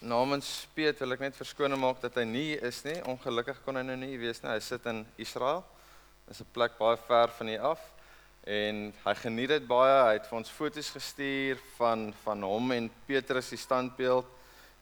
namens 0.00 0.66
Piet 0.72 1.00
wil 1.02 1.12
ek 1.12 1.20
net 1.26 1.36
verskoning 1.36 1.80
maak 1.80 1.98
dat 2.00 2.14
hy 2.16 2.24
nie 2.24 2.56
is 2.64 2.80
nie. 2.86 2.96
Ongelukkig 3.08 3.58
kon 3.66 3.76
hy 3.76 3.82
nou 3.84 3.98
nie 4.00 4.16
wees 4.20 4.40
nie. 4.40 4.48
Hy 4.48 4.60
sit 4.64 4.86
in 4.88 5.04
Israel. 5.20 5.60
Dis 6.28 6.40
'n 6.40 6.52
plek 6.54 6.78
baie 6.78 6.96
ver 6.96 7.28
van 7.28 7.46
hier 7.46 7.60
af 7.60 7.80
en 8.46 8.94
hy 9.04 9.14
geniet 9.14 9.48
dit 9.48 9.66
baie. 9.68 10.04
Hy 10.08 10.12
het 10.16 10.26
vir 10.26 10.38
ons 10.38 10.48
foto's 10.50 10.90
gestuur 10.90 11.58
van 11.76 12.14
van 12.24 12.42
hom 12.42 12.72
en 12.72 12.90
Petrus 13.06 13.48
se 13.48 13.56
standbeeld 13.56 14.26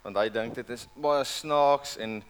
want 0.03 0.17
hy 0.17 0.29
dink 0.29 0.54
dit 0.54 0.71
is 0.71 0.86
baie 0.95 1.25
snaaks 1.25 1.96
en 1.98 2.23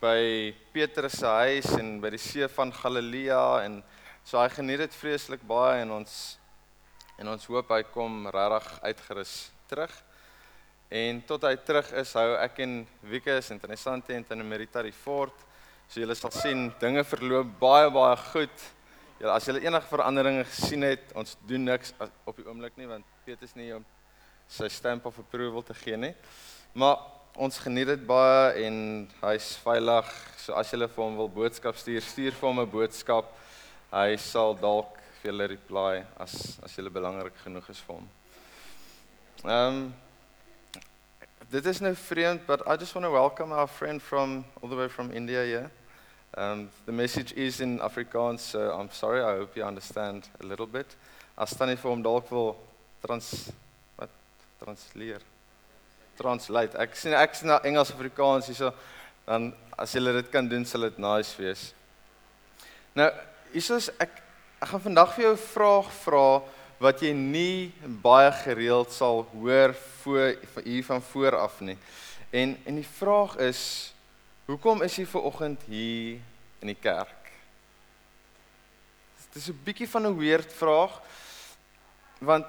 by 0.00 0.54
Petrus 0.72 1.18
se 1.18 1.26
huis 1.26 1.68
en 1.76 2.00
by 2.00 2.10
die 2.10 2.18
see 2.18 2.48
van 2.48 2.72
Galilea 2.72 3.64
en 3.64 3.82
so 4.24 4.38
hy 4.38 4.48
geniet 4.48 4.78
dit 4.78 4.94
vreeslik 4.94 5.42
baie 5.42 5.82
en 5.82 5.90
ons 5.90 6.38
en 7.18 7.28
ons 7.28 7.46
hoop 7.46 7.68
hy 7.68 7.82
kom 7.82 8.26
regtig 8.32 8.80
uitgerus 8.82 9.50
terug. 9.68 9.92
En 10.90 11.20
tot 11.22 11.44
hy 11.46 11.52
terug 11.62 11.86
is, 12.00 12.12
hou 12.18 12.32
ek 12.42 12.56
en 12.64 12.72
Wieke 13.06 13.36
is 13.38 13.52
interessant 13.54 14.08
en 14.10 14.24
in 14.34 14.40
Emerita 14.42 14.82
die 14.82 14.94
fort. 14.94 15.46
So 15.86 16.02
julle 16.02 16.16
sal 16.18 16.32
sien 16.34 16.64
dinge 16.82 17.04
verloop 17.06 17.52
baie 17.60 17.86
baie 17.94 18.16
goed. 18.32 18.64
Julle 19.20 19.36
as 19.36 19.46
julle 19.46 19.62
enige 19.62 19.86
veranderinge 19.86 20.42
gesien 20.48 20.82
het, 20.82 21.12
ons 21.14 21.36
doen 21.46 21.68
niks 21.70 21.94
op 22.26 22.34
die 22.34 22.46
oomblik 22.48 22.74
nie 22.80 22.90
want 22.90 23.06
Piet 23.22 23.46
is 23.46 23.54
nie 23.54 23.70
om 23.76 23.86
sy 24.50 24.66
stamp 24.72 25.06
of 25.06 25.22
approval 25.22 25.62
te 25.62 25.78
gee 25.78 25.94
nie. 25.94 26.12
Maar 26.74 26.98
ons 27.38 27.62
geniet 27.62 27.92
dit 27.92 28.04
baie 28.10 28.66
en 28.66 28.82
hy's 29.22 29.52
veilig. 29.62 30.12
So 30.42 30.58
as 30.58 30.74
julle 30.74 30.90
vir 30.90 31.06
hom 31.06 31.22
wil 31.22 31.30
boodskap 31.38 31.78
stuur, 31.78 32.02
stuur 32.02 32.34
vir 32.34 32.48
hom 32.48 32.66
'n 32.66 32.70
boodskap. 32.70 33.30
Hy 33.94 34.18
sal 34.18 34.58
dalk 34.58 34.98
vir 35.22 35.30
julle 35.30 35.50
reply 35.54 36.04
as 36.18 36.58
as 36.66 36.74
julle 36.74 36.90
belangrik 36.90 37.36
genoeg 37.46 37.70
is 37.70 37.78
vir 37.86 37.94
hom. 37.94 38.08
Ehm 39.46 39.66
um, 39.70 39.92
Dit 41.50 41.66
is 41.66 41.80
nou 41.80 41.96
vreemd, 41.98 42.46
but 42.46 42.60
I 42.60 42.76
just 42.76 42.94
want 42.94 43.04
to 43.04 43.10
welcome 43.10 43.50
our 43.50 43.66
friend 43.66 44.02
from 44.02 44.44
all 44.62 44.68
the 44.68 44.76
way 44.76 44.88
from 44.88 45.10
India 45.10 45.42
here. 45.44 45.70
Um, 46.36 46.70
the 46.86 46.92
message 46.92 47.32
is 47.32 47.60
in 47.60 47.80
Afrikaans, 47.80 48.38
so 48.38 48.70
I'm 48.70 48.88
sorry. 48.92 49.20
I 49.20 49.36
hope 49.38 49.56
you 49.56 49.64
understand 49.64 50.28
a 50.40 50.46
little 50.46 50.66
bit. 50.66 50.94
As 51.36 51.50
tannie 51.58 51.74
vir 51.74 51.90
hom 51.90 52.04
dalk 52.04 52.30
wil 52.30 52.54
trans 53.02 53.50
wat 53.98 54.14
transleer. 54.62 55.26
Translate. 56.20 56.78
Ek 56.78 56.94
sien 56.94 57.18
ek 57.18 57.34
sien 57.34 57.50
na 57.50 57.58
Engels 57.66 57.90
Afrikaans 57.96 58.46
hierso 58.46 58.70
dan 59.26 59.50
as 59.74 59.98
julle 59.98 60.14
dit 60.20 60.30
kan 60.30 60.46
doen 60.46 60.62
sal 60.64 60.86
dit 60.86 61.02
nice 61.02 61.34
wees. 61.34 61.72
Nou, 62.94 63.10
hierso's 63.50 63.90
ek 63.98 64.22
ek 64.60 64.70
gaan 64.70 64.86
vandag 64.86 65.16
vir 65.18 65.24
jou 65.24 65.34
'n 65.34 65.46
vraag 65.50 65.90
vra 66.06 66.24
wat 66.80 67.02
jy 67.04 67.12
nie 67.12 67.72
baie 68.00 68.30
gereeld 68.40 68.92
sal 68.96 69.26
hoor 69.34 69.74
voor 70.00 70.32
hier 70.64 70.84
van 70.84 71.02
voor 71.02 71.36
af 71.36 71.58
nie. 71.60 71.76
En 72.32 72.56
en 72.64 72.78
die 72.80 72.88
vraag 72.88 73.36
is 73.36 73.92
hoekom 74.48 74.80
is 74.82 74.96
jy 74.96 75.04
ver 75.06 75.26
oggend 75.28 75.66
hier 75.68 76.22
in 76.64 76.72
die 76.72 76.78
kerk? 76.80 77.28
Dit 79.28 79.42
is 79.42 79.50
'n 79.50 79.60
bietjie 79.64 79.88
van 79.88 80.06
'n 80.06 80.16
weird 80.16 80.52
vraag 80.52 81.02
want 82.18 82.46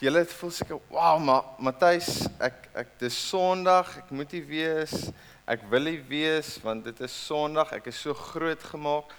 julle 0.00 0.24
voel 0.24 0.50
seker, 0.50 0.78
"Wow, 0.88 1.18
maar 1.20 1.42
Matthys, 1.58 2.28
ek 2.38 2.68
ek 2.74 2.98
dis 2.98 3.28
Sondag, 3.28 3.96
ek 3.98 4.10
moet 4.10 4.30
hier 4.30 4.46
wees. 4.46 5.10
Ek 5.46 5.62
wil 5.70 5.84
hier 5.84 6.04
wees 6.08 6.58
want 6.62 6.84
dit 6.84 7.00
is 7.00 7.26
Sondag, 7.26 7.72
ek 7.72 7.86
is 7.86 8.00
so 8.00 8.14
groot 8.14 8.62
gemaak." 8.62 9.14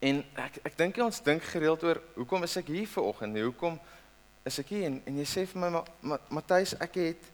En 0.00 0.22
ek 0.40 0.62
ek 0.64 0.76
dink 0.78 0.98
ons 1.04 1.18
dink 1.20 1.44
gereeld 1.44 1.82
oor 1.84 1.98
hoekom 2.14 2.46
is 2.46 2.56
ek 2.56 2.70
hier 2.72 2.88
ver 2.88 3.04
oggend? 3.04 3.36
Hoekom 3.36 3.76
is 4.48 4.56
ek 4.62 4.72
hier? 4.72 4.86
En, 4.88 4.96
en 5.04 5.18
jy 5.20 5.26
sê 5.28 5.44
vir 5.50 5.60
my 5.60 5.68
maar 5.74 5.90
Ma, 6.00 6.16
Matthys, 6.32 6.72
ek 6.80 6.96
het 7.02 7.28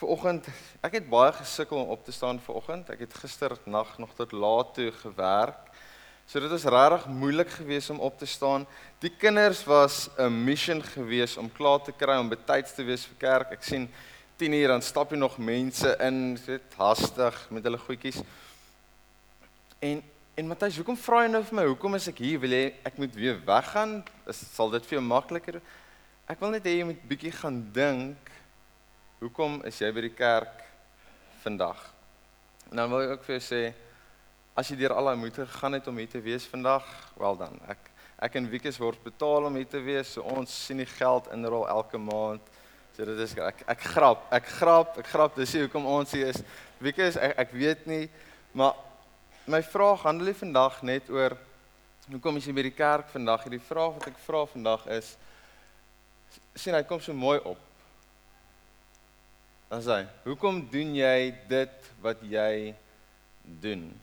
ver 0.00 0.12
oggend 0.14 0.48
ek 0.84 0.96
het 0.96 1.10
baie 1.12 1.34
gesukkel 1.36 1.82
om 1.82 1.92
op 1.92 2.06
te 2.06 2.14
staan 2.16 2.40
ver 2.40 2.56
oggend. 2.56 2.88
Ek 2.94 3.04
het 3.04 3.18
gister 3.20 3.52
nag 3.68 3.92
nog 4.00 4.16
tot 4.16 4.32
laat 4.32 4.72
toe 4.78 4.88
gewerk. 5.02 5.68
So 6.26 6.40
dit 6.40 6.50
was 6.50 6.64
regtig 6.64 7.04
moeilik 7.20 7.52
geweest 7.58 7.92
om 7.92 8.00
op 8.00 8.16
te 8.18 8.26
staan. 8.26 8.64
Die 9.04 9.12
kinders 9.12 9.62
was 9.68 10.08
'n 10.16 10.32
mission 10.32 10.82
geweest 10.82 11.36
om 11.36 11.52
klaar 11.52 11.84
te 11.84 11.92
kry 11.92 12.16
om 12.16 12.32
betyds 12.32 12.72
te 12.74 12.82
wees 12.82 13.04
vir 13.04 13.16
kerk. 13.20 13.52
Ek 13.52 13.62
sien 13.62 13.90
10 14.36 14.52
uur 14.52 14.68
dan 14.68 14.82
stap 14.82 15.10
jy 15.10 15.18
nog 15.18 15.38
mense 15.38 15.96
in, 16.00 16.34
dit 16.46 16.74
hastig 16.76 17.46
met 17.50 17.62
hulle 17.62 17.78
goedjies. 17.78 18.22
En 19.78 20.02
En 20.36 20.44
Matthys, 20.44 20.76
hoekom 20.76 20.98
vra 21.00 21.22
jy 21.24 21.28
nou 21.32 21.38
vir 21.48 21.56
my? 21.56 21.62
Hoekom 21.64 21.94
is 21.96 22.06
ek 22.10 22.18
hier? 22.20 22.36
Wil 22.42 22.52
jy 22.52 22.64
ek 22.84 22.98
moet 23.00 23.14
weer 23.16 23.38
weggaan? 23.46 24.02
Is 24.28 24.42
sal 24.52 24.68
dit 24.74 24.84
vir 24.84 24.98
jou 24.98 25.00
makliker? 25.06 25.56
Ek 26.28 26.42
wil 26.42 26.50
net 26.52 26.66
hê 26.68 26.74
jy 26.74 26.88
moet 26.90 27.06
bietjie 27.08 27.30
gaan 27.32 27.56
dink. 27.72 28.28
Hoekom 29.22 29.62
is 29.64 29.78
jy 29.80 29.88
by 29.96 30.02
die 30.04 30.12
kerk 30.12 30.60
vandag? 31.40 31.80
En 32.68 32.82
dan 32.82 32.92
wil 32.92 33.06
ek 33.06 33.14
ook 33.14 33.24
vir 33.24 33.36
jou 33.38 33.46
sê 33.46 33.62
as 34.60 34.68
jy 34.68 34.76
deur 34.82 34.98
al 34.98 35.08
daai 35.08 35.22
moeite 35.22 35.46
gegaan 35.46 35.78
het 35.78 35.88
om 35.88 36.02
hier 36.02 36.12
te 36.12 36.20
wees 36.28 36.44
vandag, 36.52 36.84
wel 37.16 37.40
dan. 37.40 37.56
Ek 37.72 37.88
ek 38.28 38.36
en 38.36 38.52
Wieke 38.52 38.74
word 38.76 39.00
betaal 39.08 39.48
om 39.48 39.56
hier 39.56 39.72
te 39.72 39.80
wees. 39.88 40.12
So 40.18 40.36
ons 40.36 40.52
sien 40.66 40.84
die 40.84 40.90
geld 40.98 41.32
inrol 41.32 41.64
elke 41.64 41.96
maand. 41.96 42.44
So 42.92 43.08
dit 43.08 43.24
is 43.24 43.32
ek 43.40 43.64
ek 43.72 43.88
grap, 43.94 44.28
ek 44.36 44.52
grap, 44.60 45.00
ek 45.00 45.08
grap. 45.16 45.40
Dis 45.40 45.56
hoekom 45.56 45.88
ons 45.96 46.12
hier 46.12 46.28
is. 46.34 46.44
Wieke 46.76 47.08
is 47.08 47.16
ek, 47.16 47.38
ek 47.46 47.56
weet 47.56 47.88
nie, 47.88 48.04
maar 48.52 48.76
My 49.46 49.60
vraag 49.62 50.02
handel 50.02 50.26
nie 50.26 50.34
vandag 50.34 50.80
net 50.82 51.06
oor 51.06 51.36
hoekom 52.10 52.40
is 52.40 52.48
jy 52.48 52.54
by 52.56 52.64
die 52.66 52.74
kerk 52.74 53.12
vandag? 53.12 53.44
Hierdie 53.46 53.62
vraag 53.62 53.92
wat 53.94 54.08
ek 54.10 54.18
vra 54.24 54.40
vandag 54.50 54.88
is 54.96 55.12
sien 56.58 56.74
hy 56.74 56.80
kom 56.88 56.98
so 56.98 57.14
mooi 57.14 57.36
op. 57.46 57.60
Dan 59.70 59.84
sê 59.86 60.00
hy, 60.00 60.08
"Hoekom 60.24 60.58
doen 60.70 60.94
jy 60.98 61.30
dit 61.48 61.90
wat 62.02 62.18
jy 62.22 62.74
doen?" 63.62 63.94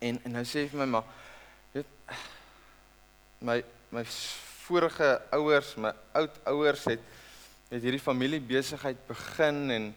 En 0.00 0.20
en 0.24 0.34
hy 0.34 0.42
sê 0.42 0.66
vir 0.66 0.78
my 0.80 0.86
maar 0.86 1.04
weet 1.72 1.86
my 3.40 3.62
my 3.90 4.04
vorige 4.66 5.22
ouers, 5.30 5.76
my 5.76 5.92
oud 6.12 6.40
ouers 6.46 6.84
het 6.84 7.00
het 7.70 7.82
hierdie 7.82 8.06
familiebesigheid 8.10 9.06
begin 9.06 9.70
en 9.70 9.94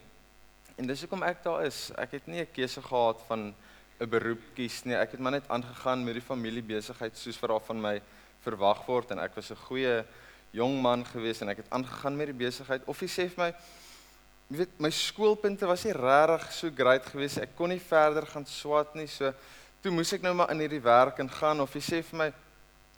en 0.78 0.88
dis 0.88 1.01
hoekom 1.01 1.23
ek 1.23 1.44
daar 1.44 1.66
is. 1.66 1.91
Ek 1.97 2.11
het 2.11 2.28
nie 2.28 2.41
'n 2.41 2.53
keuse 2.53 2.81
gehad 2.81 3.22
van 3.28 3.55
'n 4.00 4.09
beroep 4.09 4.41
kies 4.56 4.83
nie. 4.83 4.95
Ek 4.95 5.11
het 5.11 5.19
maar 5.19 5.31
net 5.31 5.47
aangegaan 5.47 6.03
met 6.03 6.13
die 6.13 6.22
familiebesigheid 6.22 7.17
soos 7.17 7.39
wat 7.39 7.50
daar 7.50 7.63
van 7.63 7.81
my 7.81 8.01
verwag 8.44 8.85
word 8.85 9.11
en 9.11 9.19
ek 9.19 9.35
was 9.35 9.51
'n 9.51 9.66
goeie 9.67 10.06
jong 10.51 10.81
man 10.81 11.06
gewees 11.06 11.41
en 11.41 11.50
ek 11.50 11.57
het 11.57 11.69
aangegaan 11.69 12.17
met 12.17 12.28
die 12.28 12.45
besigheid. 12.45 12.81
Of 12.88 13.00
jy 13.00 13.07
sê 13.07 13.29
vir 13.29 13.44
my 13.45 13.53
jy 14.50 14.57
weet 14.57 14.79
my 14.79 14.89
skoolpunte 14.89 15.66
was 15.66 15.85
nie 15.85 15.94
regtig 15.94 16.51
so 16.51 16.69
great 16.75 17.05
geweest. 17.05 17.38
Ek 17.38 17.55
kon 17.55 17.69
nie 17.69 17.79
verder 17.79 18.25
gaan 18.25 18.45
swat 18.45 18.95
nie. 18.95 19.07
So 19.07 19.34
toe 19.81 19.91
moes 19.91 20.13
ek 20.13 20.22
nou 20.22 20.34
maar 20.34 20.51
in 20.51 20.59
hierdie 20.59 20.84
werk 20.84 21.19
ingaan 21.19 21.61
of 21.61 21.73
jy 21.73 21.81
sê 21.81 22.03
vir 22.03 22.17
my 22.17 22.34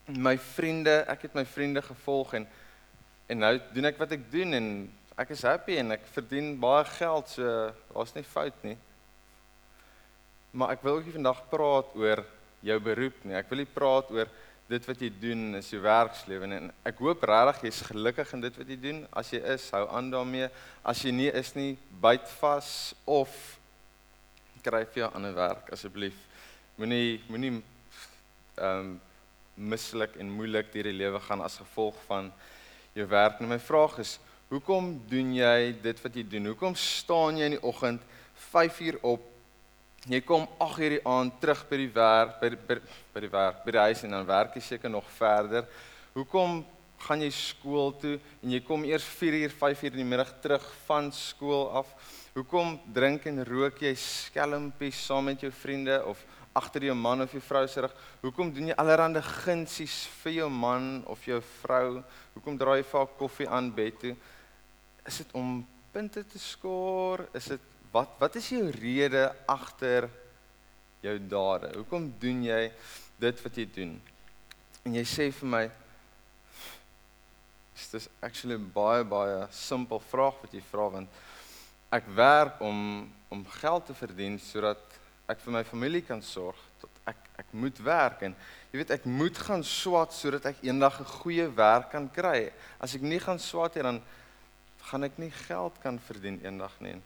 my 0.08 0.38
vriende, 0.38 1.04
ek 1.06 1.22
het 1.22 1.34
my 1.34 1.44
vriende 1.44 1.82
gevolg 1.82 2.34
en 2.34 2.46
en 3.28 3.38
nou 3.38 3.60
doen 3.74 3.84
ek 3.84 3.98
wat 3.98 4.12
ek 4.12 4.30
doen 4.32 4.54
en 4.54 4.68
ek 5.18 5.30
is 5.30 5.42
happy 5.42 5.76
en 5.76 5.92
ek 5.92 6.06
verdien 6.14 6.54
baie 6.60 6.84
geld. 6.84 7.28
So 7.28 7.72
daar's 7.94 8.14
nie 8.14 8.24
fout 8.24 8.64
nie. 8.64 8.78
Maar 10.50 10.76
ek 10.76 10.84
wil 10.86 10.98
ook 10.98 11.08
nie 11.08 11.16
vandag 11.18 11.40
praat 11.50 11.96
oor 11.98 12.24
jou 12.64 12.78
beroep 12.80 13.24
nie. 13.24 13.36
Ek 13.36 13.50
wil 13.50 13.62
nie 13.62 13.68
praat 13.68 14.10
oor 14.14 14.30
dit 14.68 14.86
wat 14.88 15.00
jy 15.00 15.08
doen 15.20 15.42
in 15.56 15.64
jou 15.64 15.80
werkslewe 15.80 16.48
en 16.52 16.70
ek 16.88 16.98
hoop 17.00 17.22
regtig 17.28 17.68
jy's 17.68 17.80
gelukkig 17.88 18.32
in 18.36 18.44
dit 18.44 18.58
wat 18.60 18.72
jy 18.72 18.78
doen. 18.80 19.02
As 19.16 19.32
jy 19.32 19.40
is, 19.54 19.68
hou 19.72 19.84
aan 19.96 20.10
daarmee. 20.12 20.48
As 20.84 21.04
jy 21.04 21.12
nie 21.12 21.30
is 21.32 21.54
nie, 21.56 21.72
byt 22.00 22.28
vas 22.40 22.70
of 23.08 23.32
kry 24.64 24.82
vir 24.84 25.04
jou 25.04 25.10
ander 25.16 25.36
werk 25.36 25.70
asseblief. 25.72 26.16
Moenie 26.80 27.20
moenie 27.28 27.58
ehm 27.58 28.80
um, 28.80 28.96
mislik 29.58 30.12
en 30.22 30.28
moeilik 30.30 30.68
deur 30.70 30.86
die 30.86 30.94
lewe 30.94 31.18
gaan 31.24 31.40
as 31.42 31.56
gevolg 31.58 31.96
van 32.06 32.28
jou 32.94 33.06
werk. 33.10 33.40
Nou 33.40 33.48
my 33.50 33.58
vraag 33.58 33.96
is, 33.98 34.12
hoekom 34.52 34.92
doen 35.10 35.32
jy 35.34 35.72
dit 35.82 36.02
wat 36.04 36.14
jy 36.14 36.22
doen? 36.30 36.52
Hoekom 36.52 36.76
staan 36.78 37.40
jy 37.40 37.48
in 37.50 37.56
die 37.56 37.64
oggend 37.66 38.04
5 38.52 38.78
uur 38.86 39.00
op 39.02 39.24
Jy 40.06 40.20
kom 40.22 40.44
8 40.62 40.78
uur 40.78 40.92
die 40.94 41.04
aand 41.10 41.40
terug 41.42 41.64
by 41.66 41.76
die 41.80 41.90
werk 41.90 42.36
by 42.38 42.48
by, 42.54 42.74
by 43.14 43.20
die 43.24 43.30
werk 43.32 43.64
by 43.64 43.72
die 43.74 43.86
huis 43.88 44.02
en 44.06 44.12
dan 44.14 44.26
werk 44.28 44.54
jy 44.54 44.62
seker 44.62 44.92
nog 44.92 45.08
verder. 45.16 45.66
Hoekom 46.14 46.60
gaan 47.02 47.22
jy 47.22 47.30
skool 47.34 47.90
toe 47.98 48.14
en 48.42 48.52
jy 48.54 48.60
kom 48.66 48.84
eers 48.86 49.06
4 49.18 49.40
uur 49.40 49.54
5 49.58 49.82
uur 49.82 49.96
in 49.96 50.02
die 50.04 50.06
middag 50.06 50.30
terug 50.42 50.64
van 50.86 51.10
skool 51.14 51.66
af? 51.82 51.90
Hoekom 52.36 52.76
drink 52.94 53.26
en 53.26 53.42
rook 53.46 53.82
jy 53.82 53.90
skelmpies 53.98 55.00
saam 55.08 55.26
met 55.32 55.42
jou 55.42 55.50
vriende 55.50 55.98
of 56.06 56.20
agter 56.58 56.86
jou 56.86 56.94
man 56.94 57.24
of 57.26 57.34
jou 57.34 57.42
vrou 57.42 57.64
se 57.66 57.82
rug? 57.82 57.96
Hoekom 58.22 58.52
doen 58.54 58.70
jy 58.70 58.76
allerlei 58.78 59.22
gunsies 59.42 60.04
vir 60.22 60.36
jou 60.40 60.50
man 60.50 61.02
of 61.10 61.24
jou 61.26 61.40
vrou? 61.58 62.04
Hoekom 62.36 62.58
draai 62.60 62.78
jy 62.78 62.86
vir 62.86 63.02
haar 63.02 63.16
koffie 63.18 63.50
aan 63.50 63.72
bed 63.74 63.98
toe? 64.04 64.14
Is 65.10 65.18
dit 65.24 65.34
om 65.34 65.58
punte 65.90 66.22
te 66.22 66.38
skoor? 66.38 67.26
Is 67.34 67.50
dit 67.50 67.74
wat 67.98 68.14
wat 68.18 68.38
is 68.38 68.48
jou 68.54 68.70
rede 68.70 69.26
agter 69.46 70.08
jou 71.02 71.16
dade? 71.30 71.72
Hoekom 71.76 72.08
doen 72.20 72.42
jy 72.46 72.62
dit 73.18 73.42
wat 73.44 73.58
jy 73.58 73.66
doen? 73.74 73.94
En 74.86 74.94
jy 74.94 75.04
sê 75.06 75.28
vir 75.34 75.50
my 75.54 75.64
dis 77.92 78.08
actually 78.20 78.56
'n 78.58 78.70
baie 78.74 79.04
baie 79.04 79.46
simpel 79.50 80.00
vraag 80.10 80.40
wat 80.42 80.52
jy 80.52 80.62
vra 80.70 80.88
want 80.90 81.08
ek 81.90 82.04
werk 82.14 82.60
om 82.60 83.08
om 83.30 83.44
geld 83.60 83.86
te 83.86 83.94
verdien 83.94 84.38
sodat 84.38 84.80
ek 85.28 85.40
vir 85.40 85.52
my 85.52 85.64
familie 85.64 86.02
kan 86.02 86.22
sorg. 86.22 86.58
Tot 86.80 86.90
ek 87.06 87.16
ek 87.38 87.52
moet 87.52 87.78
werk 87.78 88.22
en 88.22 88.34
jy 88.72 88.78
weet 88.78 88.90
ek 88.90 89.04
moet 89.04 89.38
gaan 89.38 89.64
swat 89.64 90.12
sodat 90.12 90.46
ek 90.46 90.62
eendag 90.62 91.00
'n 91.00 91.12
goeie 91.22 91.48
werk 91.54 91.90
kan 91.90 92.10
kry. 92.10 92.52
As 92.80 92.94
ek 92.94 93.02
nie 93.02 93.20
gaan 93.20 93.38
swat 93.38 93.74
nie 93.74 93.82
dan 93.82 94.02
gaan 94.90 95.04
ek 95.04 95.18
nie 95.18 95.30
geld 95.30 95.74
kan 95.82 95.98
verdien 95.98 96.40
eendag 96.44 96.80
nie. 96.80 97.00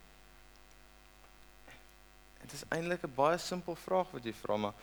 Dit 2.42 2.52
is 2.58 2.64
eintlik 2.68 3.04
'n 3.06 3.14
baie 3.16 3.38
simpel 3.38 3.74
vraag 3.74 4.10
wat 4.12 4.24
jy 4.24 4.32
vra 4.32 4.56
maar 4.56 4.74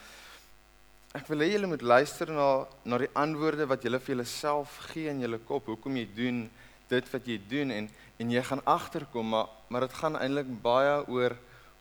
ek 1.17 1.27
wil 1.27 1.41
hê 1.41 1.49
julle 1.51 1.67
moet 1.67 1.81
luister 1.81 2.29
na 2.31 2.67
na 2.85 2.97
die 3.01 3.09
antwoorde 3.17 3.65
wat 3.65 3.83
julle 3.83 3.99
vir 3.99 4.15
julleself 4.15 4.77
gee 4.91 5.09
in 5.09 5.21
julle 5.21 5.39
kop. 5.39 5.65
Hoekom 5.65 5.95
jy 5.97 6.07
doen 6.15 6.49
dit 6.89 7.11
wat 7.13 7.27
jy 7.27 7.37
doen 7.49 7.71
en 7.71 7.89
en 8.19 8.31
jy 8.31 8.43
gaan 8.43 8.61
agterkom 8.65 9.29
maar 9.29 9.47
maar 9.69 9.81
dit 9.87 9.93
gaan 9.93 10.17
eintlik 10.17 10.49
baie 10.61 11.07
oor 11.07 11.35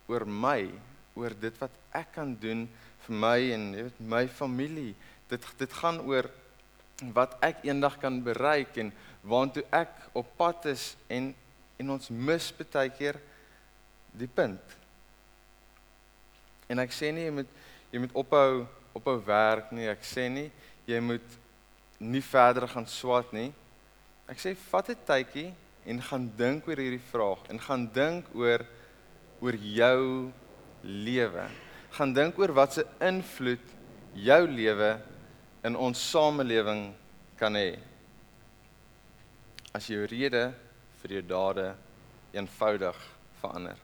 oor 0.07 0.25
my, 0.25 0.69
oor 1.15 1.33
dit 1.41 1.57
wat 1.61 1.71
ek 1.93 2.13
kan 2.15 2.35
doen 2.41 2.67
vir 3.05 3.15
my 3.15 3.39
en 3.53 3.73
jy 3.73 3.83
weet 3.83 3.99
my 3.99 4.27
familie. 4.27 4.95
Dit 5.29 5.45
dit 5.57 5.73
gaan 5.81 6.01
oor 6.01 6.29
wat 7.15 7.37
ek 7.45 7.63
eendag 7.63 7.99
kan 8.01 8.19
bereik 8.23 8.77
en 8.77 8.91
waartoe 9.23 9.63
ek 9.71 9.93
op 10.13 10.33
pad 10.37 10.65
is 10.73 10.95
en 11.07 11.33
en 11.79 11.95
ons 11.95 12.09
mis 12.09 12.51
baie 12.59 12.89
keer 12.91 13.21
die 14.11 14.27
punt. 14.27 14.79
En 16.69 16.79
ek 16.79 16.93
sê 16.93 17.11
nie 17.13 17.25
jy 17.25 17.33
moet 17.33 17.55
jy 17.89 18.03
moet 18.03 18.15
ophou 18.17 18.65
ophou 18.97 19.17
werk 19.25 19.71
nie. 19.73 19.87
Ek 19.89 20.03
sê 20.05 20.27
nie 20.29 20.49
jy 20.89 20.99
moet 21.01 21.37
nie 21.99 22.23
verder 22.23 22.67
gaan 22.69 22.87
swat 22.87 23.33
nie. 23.33 23.49
Ek 24.29 24.37
sê 24.37 24.55
vat 24.69 24.89
'n 24.89 25.05
tydjie 25.05 25.53
en 25.85 26.01
gaan 26.01 26.29
dink 26.37 26.67
oor 26.67 26.77
hierdie 26.77 27.07
vraag 27.11 27.41
en 27.49 27.59
gaan 27.59 27.87
dink 27.93 28.25
oor 28.35 28.65
oor 29.41 29.55
jou 29.55 30.31
lewe. 30.83 31.45
Gaan 31.91 32.13
dink 32.13 32.37
oor 32.39 32.53
wat 32.53 32.73
se 32.73 32.85
invloed 33.01 33.65
jou 34.13 34.47
lewe 34.47 34.99
in 35.63 35.75
ons 35.75 36.09
samelewing 36.11 36.93
kan 37.39 37.55
hê. 37.55 37.79
As 39.73 39.87
jou 39.87 40.05
rede 40.05 40.53
vir 41.01 41.11
jou 41.11 41.21
dade 41.21 41.75
eenvoudig 42.33 42.97
verander. 43.41 43.77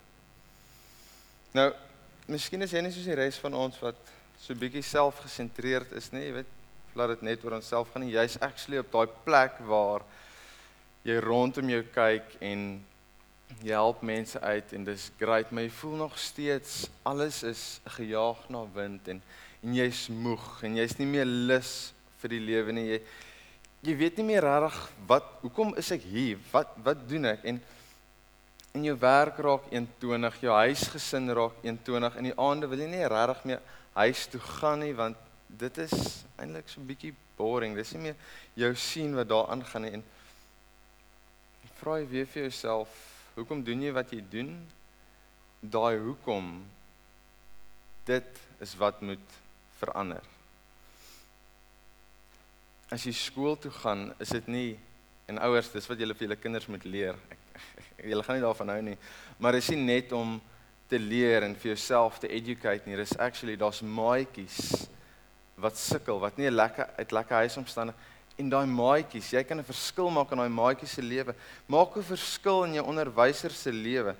Nou, 1.55 1.71
miskien 2.27 2.65
is 2.65 2.73
jy 2.73 2.81
nie 2.81 2.93
soos 2.93 3.07
die 3.07 3.17
res 3.17 3.37
van 3.41 3.53
ons 3.57 3.77
wat 3.83 3.99
so 4.41 4.57
bietjie 4.57 4.83
selfgesentreerd 4.85 5.93
is 5.97 6.11
nie, 6.13 6.25
jy 6.27 6.33
weet, 6.39 6.51
laat 6.95 7.15
dit 7.15 7.25
net 7.27 7.43
oor 7.45 7.57
onsself 7.57 7.91
gaan 7.91 8.05
nie. 8.05 8.13
Jy's 8.15 8.37
actually 8.43 8.79
op 8.79 8.91
daai 8.93 9.11
plek 9.25 9.59
waar 9.67 10.05
jy 11.05 11.19
rondom 11.23 11.69
jou 11.69 11.81
kyk 11.95 12.37
en 12.43 12.67
jy 13.61 13.75
help 13.75 14.01
mense 14.05 14.39
uit 14.41 14.73
en 14.73 14.87
dis 14.87 15.09
great, 15.19 15.51
maar 15.51 15.67
jy 15.67 15.73
voel 15.77 15.99
nog 16.05 16.15
steeds 16.19 16.85
alles 17.05 17.43
is 17.45 17.65
gejaag 17.97 18.41
na 18.53 18.65
wind 18.75 19.11
en 19.11 19.21
en 19.65 19.73
jy's 19.73 20.03
moeg 20.13 20.59
en 20.67 20.75
jy's 20.77 20.93
nie 20.99 21.07
meer 21.09 21.25
lus 21.25 21.71
vir 22.21 22.35
die 22.35 22.41
lewe 22.43 22.73
nie. 22.75 22.85
Jy 22.91 22.99
jy 23.85 23.95
weet 23.97 24.19
nie 24.19 24.27
meer 24.27 24.45
regtig 24.45 24.77
wat 25.09 25.25
hoekom 25.41 25.73
is 25.81 25.89
ek 25.93 26.05
hier? 26.09 26.37
Wat 26.51 26.73
wat 26.85 27.01
doen 27.09 27.25
ek? 27.31 27.45
En 27.49 27.59
in 28.75 28.83
jou 28.89 28.95
werk 28.99 29.37
raak 29.39 29.69
eentonig, 29.71 30.39
jou 30.43 30.53
huisgesin 30.53 31.31
raak 31.35 31.63
eentonig. 31.63 32.17
In 32.19 32.29
die 32.29 32.35
aande 32.39 32.67
wil 32.67 32.81
jy 32.83 32.89
nie 32.91 33.07
regtig 33.07 33.45
meer 33.47 33.61
huis 33.95 34.25
toe 34.27 34.41
gaan 34.43 34.83
nie 34.83 34.93
want 34.95 35.17
dit 35.47 35.77
is 35.85 36.25
eintlik 36.35 36.67
so 36.67 36.81
'n 36.81 36.87
bietjie 36.87 37.13
boring. 37.37 37.75
Dis 37.75 37.93
nie 37.93 38.01
meer 38.01 38.15
jou 38.55 38.75
sien 38.75 39.15
wat 39.15 39.27
daar 39.27 39.47
aangaan 39.47 39.81
nie. 39.81 39.93
En 39.93 40.03
vra 41.79 41.99
jy 41.99 42.07
weer 42.09 42.25
vir 42.25 42.41
jouself, 42.43 42.89
hoekom 43.35 43.63
doen 43.63 43.81
jy 43.81 43.91
wat 43.91 44.11
jy 44.11 44.23
doen? 44.29 44.67
Daai 45.61 45.97
hoekom 45.97 46.65
dit 48.05 48.39
is 48.59 48.75
wat 48.75 49.01
moet 49.01 49.27
verander. 49.79 50.23
As 52.91 53.03
jy 53.05 53.11
skool 53.11 53.57
toe 53.57 53.71
gaan, 53.71 54.13
is 54.19 54.29
dit 54.29 54.47
nie 54.47 54.79
en 55.27 55.39
ouers, 55.39 55.71
dis 55.71 55.87
wat 55.87 55.99
julle 55.99 56.13
vir 56.13 56.27
julle 56.27 56.41
kinders 56.41 56.67
moet 56.67 56.85
leer. 56.85 57.15
Julle 58.03 58.23
gaan 58.23 58.35
nie 58.35 58.43
daarvan 58.43 58.69
hou 58.69 58.81
nie, 58.81 58.97
maar 59.39 59.51
dis 59.51 59.69
nie 59.69 59.83
net 59.85 60.11
om 60.11 60.41
te 60.87 60.99
leer 60.99 61.43
en 61.43 61.55
vir 61.55 61.73
jouself 61.73 62.19
te 62.19 62.27
educate 62.27 62.85
nie. 62.85 62.97
Dis 62.97 63.17
actually 63.17 63.55
daar's 63.57 63.81
maatjies 63.81 64.87
wat 65.55 65.77
sukkel, 65.77 66.19
wat 66.19 66.37
nie 66.37 66.47
'n 66.47 66.55
lekker 66.55 66.89
uit 66.97 67.11
lekker 67.11 67.35
huisomstandighede 67.35 68.13
en 68.35 68.49
daai 68.51 68.67
maatjies, 68.67 69.31
jy 69.31 69.43
kan 69.43 69.59
'n 69.59 69.63
verskil 69.63 70.09
maak 70.09 70.31
in 70.31 70.37
daai 70.37 70.49
maatjies 70.49 70.93
se 70.93 71.01
lewe. 71.01 71.35
Maak 71.67 71.95
'n 71.95 72.03
verskil 72.03 72.63
in 72.65 72.73
jou 72.73 72.85
onderwyser 72.85 73.51
se 73.51 73.71
lewe. 73.71 74.15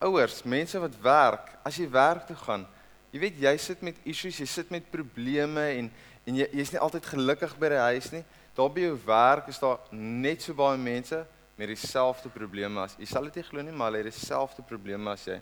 Ouers, 0.00 0.44
mense 0.44 0.78
wat 0.78 0.94
werk, 1.02 1.58
as 1.64 1.76
jy 1.76 1.90
werk 1.90 2.26
toe 2.26 2.36
gaan, 2.36 2.66
jy 3.10 3.18
weet 3.20 3.40
jy 3.40 3.56
sit 3.56 3.82
met 3.82 3.96
issues, 4.04 4.38
jy 4.38 4.46
sit 4.46 4.70
met 4.70 4.90
probleme 4.90 5.78
en 5.78 5.90
en 6.26 6.36
jy 6.36 6.46
jy's 6.52 6.72
nie 6.72 6.80
altyd 6.80 7.06
gelukkig 7.06 7.58
by 7.58 7.68
die 7.68 7.78
huis 7.78 8.12
nie. 8.12 8.24
Daar 8.54 8.68
by 8.70 8.80
jou 8.80 8.98
werk 9.06 9.48
is 9.48 9.58
daar 9.58 9.78
net 9.90 10.42
so 10.42 10.52
baie 10.52 10.76
mense 10.76 11.26
met 11.58 11.66
dieselfde 11.66 12.30
probleme 12.30 12.80
as 12.80 12.94
jy. 12.94 13.06
Sal 13.10 13.26
dit 13.26 13.40
nie 13.40 13.48
glo 13.48 13.62
nie, 13.66 13.74
maar 13.74 13.90
hulle 13.90 14.04
het 14.04 14.12
dieselfde 14.14 14.62
probleme 14.62 15.10
as 15.10 15.24
jy. 15.26 15.40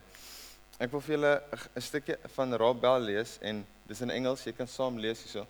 Ek 0.81 0.91
wil 0.91 1.01
vir 1.01 1.13
julle 1.15 1.33
'n 1.75 1.81
stukkie 1.81 2.17
van 2.33 2.53
Rob 2.57 2.81
Bell 2.81 3.01
lees 3.01 3.37
en 3.41 3.65
dis 3.87 4.01
in 4.01 4.09
Engels, 4.09 4.43
jy 4.45 4.53
kan 4.53 4.67
saam 4.67 4.97
lees 4.97 5.21
hierso. 5.21 5.45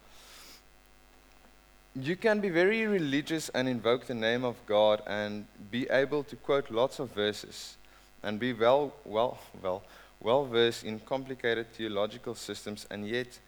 You 1.95 2.15
can 2.15 2.41
be 2.41 2.49
very 2.49 2.85
religious 2.85 3.49
and 3.49 3.67
invoke 3.67 4.05
the 4.05 4.13
name 4.13 4.43
of 4.45 4.55
God 4.67 5.01
and 5.07 5.47
be 5.71 5.87
able 5.89 6.23
to 6.23 6.35
quote 6.35 6.69
lots 6.69 6.99
of 6.99 7.11
verses 7.15 7.77
and 8.21 8.39
be 8.39 8.53
well, 8.53 8.91
well, 9.05 9.39
well, 9.63 9.81
well 10.19 10.45
versed 10.45 10.83
in 10.83 10.99
complicated 10.99 11.73
theological 11.73 12.35
systems 12.35 12.85
and 12.91 13.07
yet 13.07 13.39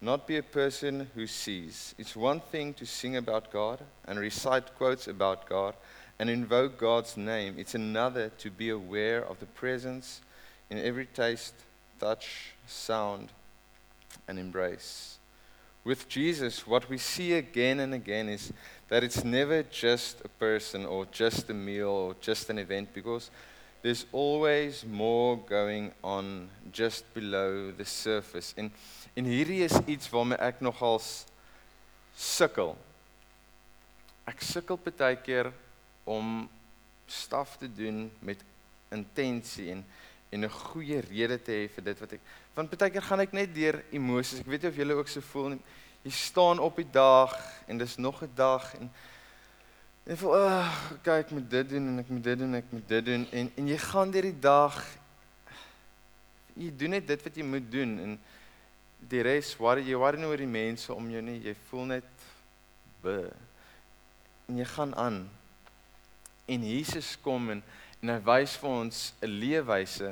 not 0.00 0.26
be 0.26 0.38
a 0.38 0.42
person 0.42 1.10
who 1.14 1.26
sees. 1.26 1.94
It's 1.98 2.16
one 2.16 2.40
thing 2.40 2.72
to 2.74 2.86
sing 2.86 3.16
about 3.16 3.50
God 3.50 3.80
and 4.06 4.18
recite 4.18 4.74
quotes 4.76 5.08
about 5.08 5.48
God 5.48 5.74
and 6.18 6.28
invoke 6.28 6.78
God's 6.78 7.16
name. 7.16 7.54
It's 7.58 7.74
another 7.74 8.30
to 8.38 8.50
be 8.50 8.70
aware 8.70 9.24
of 9.24 9.38
the 9.38 9.46
presence 9.46 10.20
in 10.70 10.78
every 10.78 11.06
taste, 11.06 11.54
touch, 12.00 12.52
sound, 12.66 13.28
and 14.26 14.38
embrace. 14.38 15.18
With 15.84 16.08
Jesus, 16.08 16.66
what 16.66 16.88
we 16.90 16.98
see 16.98 17.34
again 17.34 17.80
and 17.80 17.94
again 17.94 18.28
is 18.28 18.52
that 18.88 19.04
it's 19.04 19.24
never 19.24 19.62
just 19.62 20.20
a 20.24 20.28
person 20.28 20.84
or 20.84 21.06
just 21.06 21.48
a 21.50 21.54
meal 21.54 21.88
or 21.88 22.16
just 22.20 22.50
an 22.50 22.58
event 22.58 22.88
because 22.92 23.30
there's 23.82 24.06
always 24.12 24.84
more 24.84 25.36
going 25.36 25.92
on 26.02 26.50
just 26.72 27.12
below 27.14 27.70
the 27.70 27.84
surface. 27.84 28.54
En 28.56 28.72
en 29.16 29.24
hierdie 29.24 29.64
is 29.64 29.78
iets 29.86 30.10
waarmee 30.10 30.38
ek 30.38 30.60
nogals 30.60 31.24
sukkel. 32.16 32.74
Ek 34.26 34.42
sukkel 34.42 34.78
baie 34.82 35.16
keer 35.22 35.52
om 36.08 36.48
staf 37.06 37.56
te 37.60 37.68
doen 37.72 38.06
met 38.24 38.44
intensie 38.94 39.70
en 39.74 39.84
en 40.30 40.44
'n 40.44 40.50
goeie 40.50 41.00
rede 41.00 41.42
te 41.42 41.52
hê 41.52 41.68
vir 41.72 41.84
dit 41.84 42.00
wat 42.00 42.12
ek 42.12 42.20
want 42.54 42.70
baie 42.78 42.90
keer 42.90 43.02
gaan 43.02 43.20
ek 43.20 43.32
net 43.32 43.54
deur 43.54 43.84
emosies. 43.90 44.40
Ek 44.40 44.46
weet 44.46 44.62
nie 44.62 44.70
of 44.70 44.76
julle 44.76 44.94
ook 44.94 45.08
so 45.08 45.20
voel 45.20 45.48
nie. 45.48 45.60
Jy 46.02 46.10
staan 46.10 46.58
op 46.58 46.76
die 46.76 46.90
dag 46.90 47.32
en 47.66 47.78
dis 47.78 47.96
nog 47.96 48.22
'n 48.22 48.30
dag 48.34 48.74
en 48.74 48.90
en 50.08 50.16
voel 50.16 50.36
ag, 50.36 50.92
oh, 50.92 50.98
kyk 51.02 51.24
ek 51.24 51.30
moet 51.30 51.50
dit 51.50 51.68
doen 51.68 51.86
en 51.86 51.98
ek 51.98 52.08
moet 52.08 52.24
dit 52.24 52.38
doen, 52.38 52.54
ek 52.54 52.70
moet 52.70 52.88
dit 52.88 53.04
doen 53.04 53.26
en 53.30 53.50
en 53.56 53.68
jy 53.68 53.78
gaan 53.78 54.10
deur 54.10 54.22
die 54.22 54.40
dag 54.40 54.84
jy 56.56 56.70
doen 56.76 56.90
net 56.90 57.06
dit 57.06 57.22
wat 57.22 57.36
jy 57.36 57.44
moet 57.44 57.70
doen 57.70 57.98
en 57.98 58.20
die 58.98 59.22
res 59.22 59.56
worry 59.56 59.84
jy 59.86 59.96
worry 59.96 60.18
nie 60.18 60.26
oor 60.26 60.36
die 60.36 60.46
mense 60.46 60.94
om 60.94 61.10
jou 61.10 61.22
nie. 61.22 61.38
Jy 61.44 61.54
voel 61.68 61.84
net 61.84 62.04
be 63.02 63.30
en 64.48 64.56
jy 64.58 64.64
gaan 64.64 64.94
aan. 64.94 65.37
En 66.48 66.64
Jesus 66.64 67.16
kom 67.22 67.50
en 67.52 67.62
en 67.98 68.12
hy 68.14 68.18
wys 68.22 68.52
vir 68.62 68.70
ons 68.70 68.98
'n 69.22 69.26
leefwyse 69.42 70.10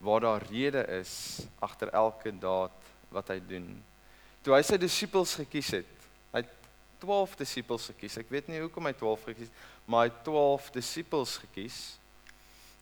waar 0.00 0.20
daar 0.20 0.46
rede 0.48 0.80
is 1.00 1.44
agter 1.60 1.92
elke 1.92 2.32
daad 2.32 2.72
wat 3.12 3.28
hy 3.28 3.40
doen. 3.44 3.82
Toe 4.42 4.54
hy 4.54 4.62
sy 4.62 4.78
disippels 4.80 5.34
gekies 5.36 5.70
het, 5.70 5.90
hy 6.32 6.40
12 6.98 7.36
disippels 7.36 7.90
gekies. 7.92 8.16
Ek 8.16 8.30
weet 8.30 8.48
nie 8.48 8.60
hoekom 8.60 8.86
hy 8.88 8.92
12 8.92 9.24
gekies 9.28 9.50
het, 9.52 9.58
maar 9.84 10.08
hy 10.08 10.12
12 10.24 10.70
disippels 10.70 11.36
gekies. 11.44 11.98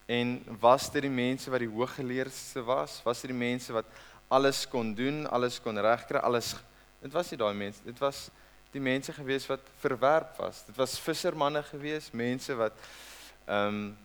En 0.06 0.38
was 0.60 0.86
dit 0.90 1.02
die 1.02 1.10
mense 1.10 1.50
wat 1.50 1.60
die 1.60 1.74
hooggeleerdste 1.74 2.62
was? 2.62 3.02
Was 3.02 3.20
dit 3.20 3.32
die 3.32 3.38
mense 3.38 3.72
wat 3.72 3.86
alles 4.30 4.62
kon 4.70 4.94
doen, 4.94 5.26
alles 5.26 5.58
kon 5.58 5.78
regkry, 5.78 6.22
alles 6.22 6.54
Dit 6.98 7.14
was 7.14 7.28
nie 7.30 7.38
daai 7.38 7.54
mense, 7.54 7.82
dit 7.86 7.98
was 8.02 8.24
die 8.72 8.82
mense 8.82 9.12
gewees 9.12 9.46
wat 9.48 9.64
verwerp 9.80 10.36
was. 10.38 10.64
Dit 10.66 10.76
was 10.76 10.98
vissermanne 11.00 11.62
gewees, 11.62 12.12
mense 12.12 12.54
wat 12.58 12.76
ehm 13.46 13.74
um, 13.74 13.96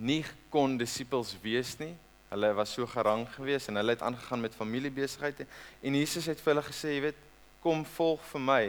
nie 0.00 0.22
kon 0.48 0.78
disippels 0.78 1.34
wees 1.42 1.74
nie. 1.78 1.92
Hulle 2.30 2.52
was 2.54 2.72
so 2.72 2.86
gerang 2.86 3.26
geweest 3.34 3.68
en 3.68 3.76
hulle 3.76 3.92
het 3.92 4.02
aangegaan 4.06 4.40
met 4.40 4.54
familiebesigheid 4.54 5.42
en 5.82 5.98
Jesus 5.98 6.28
het 6.30 6.40
vir 6.40 6.54
hulle 6.54 6.62
gesê, 6.64 6.94
jy 6.94 7.02
weet, 7.08 7.18
kom 7.60 7.82
volg 7.96 8.22
vir 8.30 8.44
my, 8.46 8.64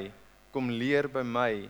kom 0.51 0.71
leer 0.73 1.07
by 1.07 1.21
my 1.23 1.69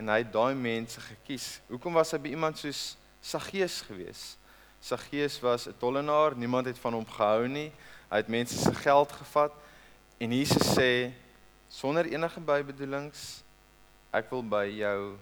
en 0.00 0.08
hy 0.08 0.22
het 0.22 0.32
daai 0.32 0.56
mense 0.56 1.00
gekies. 1.04 1.60
Hoekom 1.68 2.00
was 2.00 2.14
hy 2.16 2.22
by 2.24 2.32
iemand 2.32 2.58
soos 2.58 2.96
Saggeus 3.20 3.82
geweest? 3.84 4.38
Saggeus 4.80 5.36
was 5.44 5.68
'n 5.68 5.76
tollenaar, 5.78 6.34
niemand 6.34 6.66
het 6.66 6.78
van 6.78 6.94
hom 6.94 7.04
gehou 7.06 7.46
nie. 7.48 7.70
Hy 8.10 8.16
het 8.16 8.28
mense 8.28 8.56
se 8.56 8.74
geld 8.74 9.12
gevat 9.12 9.52
en 10.18 10.32
Jesus 10.32 10.74
sê 10.74 11.12
sonder 11.70 12.08
enige 12.10 12.40
bybedoelings 12.42 13.44
ek 14.10 14.32
wil 14.32 14.42
by 14.42 14.64
jou 14.74 15.14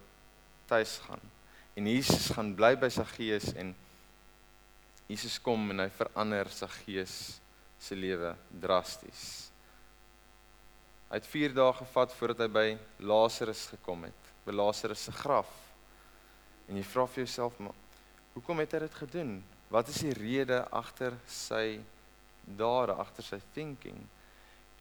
tuis 0.68 0.96
gaan. 1.04 1.20
En 1.76 1.86
Jesus 1.86 2.30
gaan 2.34 2.54
bly 2.56 2.72
by 2.80 2.88
Saggeus 2.90 3.52
en 3.54 3.74
Jesus 5.08 5.36
kom 5.40 5.70
en 5.72 5.84
hy 5.84 5.90
verander 5.92 6.48
Saggeus 6.52 7.38
se 7.78 7.96
lewe 7.96 8.32
drasties. 8.60 9.22
Hy 11.08 11.20
het 11.20 11.28
4 11.28 11.54
dae 11.56 11.76
gevat 11.78 12.16
voordat 12.16 12.42
hy 12.44 12.48
by 12.52 12.66
Lazarus 13.08 13.68
gekom 13.72 14.02
het, 14.08 14.32
by 14.44 14.52
Lazarus 14.56 15.06
se 15.08 15.14
graf. 15.20 15.52
En 16.68 16.76
jy 16.76 16.84
vra 16.84 17.06
vir 17.08 17.24
jouself, 17.24 17.56
hoekom 18.34 18.60
het 18.60 18.74
hy 18.76 18.82
dit 18.84 18.98
gedoen? 19.00 19.38
Wat 19.72 19.88
is 19.88 20.02
die 20.04 20.16
rede 20.16 20.60
agter 20.72 21.16
sy 21.28 21.78
dade, 22.44 22.96
agter 22.96 23.24
sy 23.24 23.40
thinking? 23.54 24.02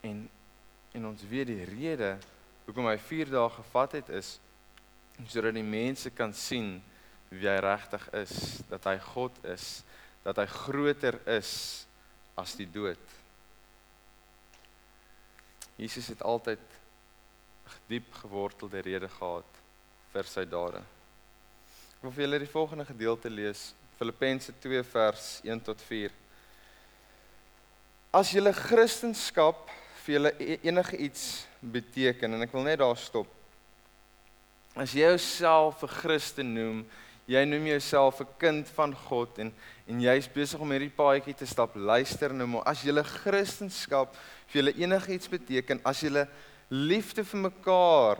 En 0.03 0.25
en 0.95 1.09
ons 1.09 1.23
weet 1.29 1.49
die 1.49 1.65
rede 1.67 2.15
hoekom 2.67 2.87
hy 2.89 2.97
4 2.99 3.31
dae 3.31 3.49
gevat 3.57 3.97
het 3.99 4.09
is 4.19 4.37
sodat 5.25 5.55
die 5.57 5.65
mense 5.65 6.11
kan 6.13 6.33
sien 6.35 6.77
wie 7.31 7.47
hy 7.49 7.57
regtig 7.63 8.03
is, 8.15 8.33
dat 8.69 8.85
hy 8.87 8.95
God 9.09 9.35
is, 9.49 9.81
dat 10.23 10.37
hy 10.39 10.45
groter 10.51 11.17
is 11.33 11.51
as 12.37 12.53
die 12.55 12.67
dood. 12.69 13.01
Jesus 15.77 16.11
het 16.13 16.21
altyd 16.25 16.61
diep 17.89 18.13
gewortelde 18.21 18.81
rede 18.85 19.09
gehad 19.11 19.59
vir 20.13 20.29
sy 20.29 20.45
dade. 20.49 20.79
Ek 21.97 22.05
wil 22.05 22.13
vir 22.13 22.25
julle 22.27 22.39
die 22.43 22.51
volgende 22.51 22.85
gedeelte 22.87 23.29
lees, 23.31 23.71
Filippense 23.97 24.53
2 24.61 24.83
vers 24.85 25.27
1 25.43 25.63
tot 25.65 25.81
4. 25.89 26.13
As 28.13 28.31
julle 28.31 28.53
Christendom 28.53 29.17
vir 30.07 30.15
julle 30.15 30.31
e-, 30.39 30.59
enige 30.63 30.97
iets 31.03 31.23
beteken 31.59 32.37
en 32.37 32.45
ek 32.47 32.53
wil 32.55 32.63
net 32.63 32.79
daar 32.79 32.97
stop. 32.97 33.27
As 34.77 34.93
jy 34.95 35.03
jouself 35.03 35.83
'n 35.83 35.95
Christen 35.99 36.53
noem, 36.53 36.85
jy 37.27 37.43
noem 37.45 37.65
jouself 37.67 38.21
'n 38.21 38.27
kind 38.39 38.69
van 38.77 38.95
God 38.95 39.39
en 39.39 39.51
en 39.87 40.01
jy's 40.01 40.27
besig 40.27 40.59
om 40.59 40.71
hierdie 40.71 40.91
paadjie 40.91 41.33
te 41.33 41.45
stap, 41.47 41.75
luister 41.75 42.33
nou 42.33 42.47
maar. 42.47 42.63
As 42.67 42.83
julle 42.83 43.03
Christendom 43.03 44.09
vir 44.47 44.61
julle 44.61 44.73
enigiets 44.75 45.29
beteken, 45.31 45.79
as 45.83 46.01
julle 46.01 46.27
liefde 46.69 47.23
vir 47.23 47.39
mekaar 47.39 48.19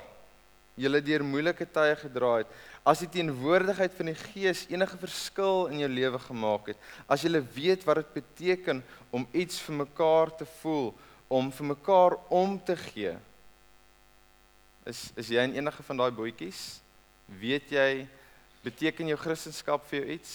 julle 0.77 1.01
deur 1.01 1.23
moeilike 1.23 1.65
tye 1.65 1.95
gedra 1.95 2.37
het, 2.37 2.47
as 2.85 3.01
die 3.03 3.09
teenwoordigheid 3.17 3.91
van 3.97 4.11
die 4.11 4.15
Gees 4.15 4.65
enige 4.69 4.97
verskil 5.01 5.67
in 5.73 5.81
jou 5.83 5.89
lewe 5.89 6.19
gemaak 6.19 6.71
het, 6.71 6.77
as 7.09 7.25
julle 7.25 7.41
weet 7.41 7.83
wat 7.83 7.99
dit 8.03 8.13
beteken 8.21 8.83
om 9.11 9.27
iets 9.33 9.59
vir 9.65 9.75
mekaar 9.83 10.31
te 10.37 10.47
voel, 10.61 10.93
om 11.27 11.51
vir 11.51 11.65
mekaar 11.65 12.17
om 12.29 12.55
te 12.63 12.75
gee. 12.75 13.15
Is 14.87 15.11
is 15.19 15.31
jy 15.33 15.43
in 15.43 15.57
enige 15.59 15.83
van 15.83 15.97
daai 15.97 16.11
bootjies? 16.11 16.79
Weet 17.39 17.71
jy 17.71 18.07
beteken 18.63 19.11
jou 19.11 19.17
Christendom 19.19 19.81
vir 19.89 19.99
jou 19.99 20.13
iets? 20.15 20.33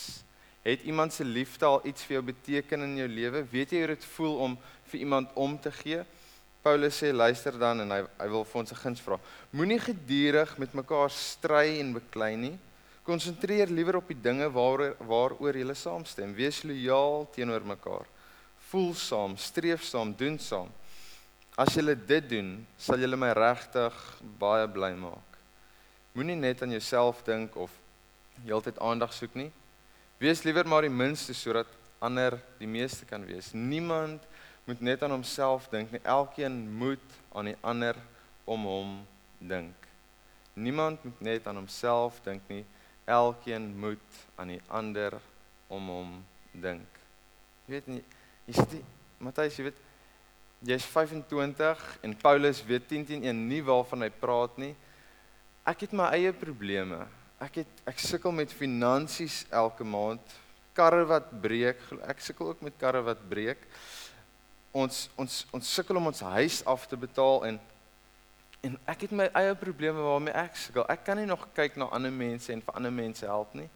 Het 0.63 0.83
iemand 0.87 1.13
se 1.13 1.25
liefde 1.25 1.67
al 1.67 1.81
iets 1.87 2.05
vir 2.07 2.19
jou 2.19 2.25
beteken 2.25 2.85
in 2.85 2.97
jou 3.01 3.09
lewe? 3.09 3.45
Weet 3.51 3.73
jy 3.73 3.79
hoe 3.83 3.95
dit 3.95 4.05
voel 4.15 4.37
om 4.45 4.59
vir 4.93 5.01
iemand 5.01 5.33
om 5.35 5.57
te 5.59 5.73
gee? 5.73 6.05
Paulus 6.63 7.01
sê 7.01 7.11
luister 7.11 7.57
dan 7.59 7.83
en 7.83 7.91
hy 7.91 8.03
hy 8.21 8.29
wil 8.31 8.45
vir 8.45 8.61
ons 8.61 8.73
'n 8.73 8.83
guns 8.83 9.01
vra. 9.01 9.19
Moenie 9.51 9.81
gedurig 9.81 10.59
met 10.59 10.75
mekaar 10.75 11.11
stry 11.11 11.81
en 11.81 11.93
beklei 11.93 12.37
nie. 12.37 12.59
Konsentreer 13.03 13.67
liewer 13.67 13.97
op 13.97 14.07
die 14.07 14.21
dinge 14.21 14.47
waaroor 14.51 14.95
waaroor 15.01 15.57
julle 15.57 15.75
saamstem. 15.75 16.35
Wees 16.35 16.63
lojaal 16.63 17.27
teenoor 17.35 17.65
mekaar. 17.67 18.07
Voel 18.71 18.95
saam, 18.95 19.37
streef 19.37 19.83
saam, 19.83 20.15
doen 20.15 20.39
saam. 20.39 20.71
As 21.57 21.75
julle 21.77 21.93
dit 21.95 22.29
doen, 22.31 22.55
sal 22.81 23.03
julle 23.03 23.19
my 23.21 23.29
regtig 23.37 23.97
baie 24.41 24.65
bly 24.73 24.95
maak. 24.97 25.37
Moenie 26.17 26.37
net 26.37 26.63
aan 26.65 26.73
jouself 26.73 27.21
dink 27.27 27.57
of 27.61 27.73
heeltyd 28.47 28.81
aandag 28.81 29.13
soek 29.13 29.37
nie. 29.37 29.51
Wees 30.21 30.45
liewer 30.47 30.65
maar 30.69 30.87
die 30.87 30.93
minste 30.93 31.37
sodat 31.37 31.69
ander 32.01 32.39
die 32.59 32.69
meeste 32.69 33.05
kan 33.05 33.25
wees. 33.29 33.53
Niemand 33.53 34.25
moet 34.65 34.81
net 34.81 35.03
aan 35.03 35.13
homself 35.13 35.69
dink 35.69 35.93
nie. 35.93 36.01
Elkeen 36.09 36.57
moet 36.79 37.21
aan 37.37 37.53
die 37.53 37.59
ander 37.61 38.01
om 38.49 38.65
hom 38.65 38.97
dink. 39.39 39.77
Niemand 40.55 41.05
moet 41.05 41.21
net 41.21 41.47
aan 41.47 41.61
homself 41.61 42.21
dink 42.25 42.49
nie. 42.49 42.65
Elkeen 43.05 43.73
moet 43.77 44.21
aan 44.41 44.57
die 44.57 44.61
ander 44.69 45.21
om 45.69 45.89
hom 45.89 46.19
dink. 46.53 47.01
Jy 47.67 47.77
weet 47.77 47.89
nie, 47.93 48.03
jy 48.49 48.57
sê 48.57 48.83
Matthys, 49.23 49.57
jy 49.59 49.69
weet 49.69 49.89
jy's 50.66 50.85
25 50.87 51.99
en 52.02 52.14
Paulus 52.16 52.62
weet 52.66 52.88
10 52.88 53.04
10 53.04 53.25
1 53.31 53.49
nie 53.49 53.62
waarvan 53.66 54.07
hy 54.07 54.11
praat 54.11 54.57
nie. 54.62 54.75
Ek 55.66 55.87
het 55.87 55.92
my 55.95 56.11
eie 56.14 56.33
probleme 56.35 57.04
ek 57.42 57.62
het 57.62 57.83
ek 57.90 57.99
sukkel 58.02 58.35
met 58.35 58.54
finansies 58.54 59.42
elke 59.50 59.85
maand. 59.85 60.23
Karre 60.76 61.04
wat 61.09 61.28
breek, 61.42 61.81
ek 62.09 62.23
sukkel 62.23 62.52
ook 62.52 62.62
met 62.64 62.78
karre 62.81 63.02
wat 63.04 63.21
breek. 63.28 63.66
Ons 64.73 65.09
ons 65.21 65.42
ons 65.52 65.75
sukkel 65.76 65.99
om 65.99 66.09
ons 66.12 66.25
huis 66.37 66.62
af 66.69 66.87
te 66.88 66.97
betaal 66.97 67.47
en 67.50 67.61
en 68.62 68.76
ek 68.87 69.09
het 69.09 69.14
my 69.19 69.26
eie 69.35 69.54
probleme 69.59 70.04
waarmee 70.07 70.35
ek 70.38 70.57
sukkel. 70.57 70.87
Ek 70.87 71.02
kan 71.04 71.19
nie 71.19 71.26
nog 71.26 71.49
kyk 71.57 71.76
na 71.76 71.90
ander 71.90 72.14
mense 72.14 72.52
en 72.54 72.62
vir 72.62 72.78
ander 72.78 72.95
mense 72.95 73.26
help 73.26 73.57
nie. 73.59 73.69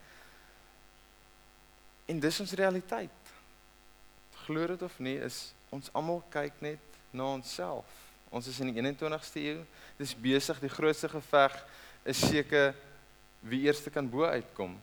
En 2.07 2.21
dis 2.23 2.41
ons 2.41 2.59
realiteit. 2.61 3.33
Glo 4.47 4.67
dit 4.71 4.83
of 4.87 5.01
nie, 5.03 5.17
is 5.27 5.51
ons 5.75 5.91
almal 5.95 6.23
kyk 6.31 6.61
net 6.65 6.99
na 7.13 7.33
onsself. 7.37 7.89
Ons 8.31 8.49
is 8.51 8.59
in 8.61 8.73
die 8.73 8.83
21ste 8.83 9.43
eeu. 9.43 9.61
Dis 9.99 10.15
besig 10.19 10.61
die 10.61 10.73
grootste 10.73 11.09
geveg 11.11 11.55
is 12.07 12.21
seker 12.23 12.75
wie 13.47 13.65
eerste 13.67 13.91
kan 13.91 14.09
bo 14.11 14.27
uitkom. 14.27 14.77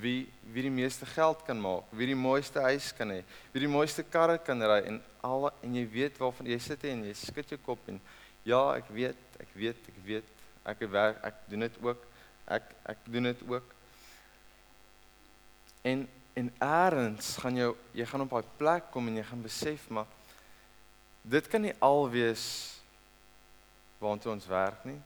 Wie 0.00 0.26
wie 0.52 0.64
die 0.64 0.72
meeste 0.72 1.06
geld 1.06 1.44
kan 1.46 1.60
maak, 1.60 1.90
wie 1.92 2.08
die 2.08 2.18
mooiste 2.18 2.62
huis 2.64 2.88
kan 2.96 3.10
hê, 3.12 3.20
wie 3.52 3.62
die 3.64 3.70
mooiste 3.70 4.02
karre 4.02 4.38
kan 4.40 4.62
ry 4.64 4.80
en 4.88 5.00
al 5.24 5.50
en 5.62 5.76
jy 5.76 5.84
weet 5.92 6.18
waarvan 6.20 6.48
jy 6.48 6.58
sit 6.62 6.84
en 6.88 7.04
jy 7.04 7.12
skud 7.18 7.52
jou 7.52 7.60
kop 7.64 7.88
en 7.92 8.00
ja, 8.44 8.60
ek 8.76 8.90
weet, 8.92 9.20
ek 9.40 9.52
weet, 9.56 9.86
ek 9.88 10.00
weet, 10.04 10.32
ek 10.68 10.82
werk, 10.92 11.20
ek 11.24 11.38
doen 11.48 11.64
dit 11.64 11.78
ook. 11.84 12.02
Ek 12.44 12.74
ek 12.92 13.06
doen 13.08 13.30
dit 13.30 13.44
ook. 13.48 13.70
En 15.84 16.04
en 16.34 16.50
eers 16.60 17.36
gaan 17.42 17.56
jou 17.56 17.72
jy 17.94 18.06
gaan 18.10 18.24
op 18.24 18.32
daai 18.36 18.54
plek 18.58 18.90
kom 18.94 19.08
en 19.08 19.18
jy 19.20 19.26
gaan 19.28 19.42
besef 19.42 19.86
maar 19.90 20.08
dit 21.22 21.48
kan 21.48 21.62
nie 21.62 21.74
al 21.80 22.08
wees 22.12 22.46
waartoe 24.02 24.34
ons 24.34 24.48
werk 24.50 24.82
nie. 24.84 24.98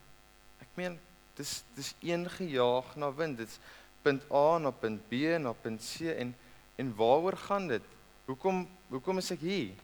Ek 0.59 0.71
meen 0.79 0.97
dis 1.39 1.61
dis 1.77 1.93
een 2.03 2.25
gejaag 2.31 2.97
na 2.99 3.13
wind. 3.15 3.39
Dit's 3.39 3.61
punt 4.03 4.25
A 4.35 4.59
na 4.59 4.73
punt 4.75 5.05
B 5.11 5.37
na 5.39 5.53
punt 5.53 5.85
C 5.85 6.15
en 6.17 6.35
en 6.79 6.91
waaroor 6.95 7.37
gaan 7.37 7.69
dit? 7.69 7.85
Hoekom 8.27 8.67
hoekom 8.89 9.19
is 9.23 9.31
ek 9.35 9.45
hier? 9.47 9.79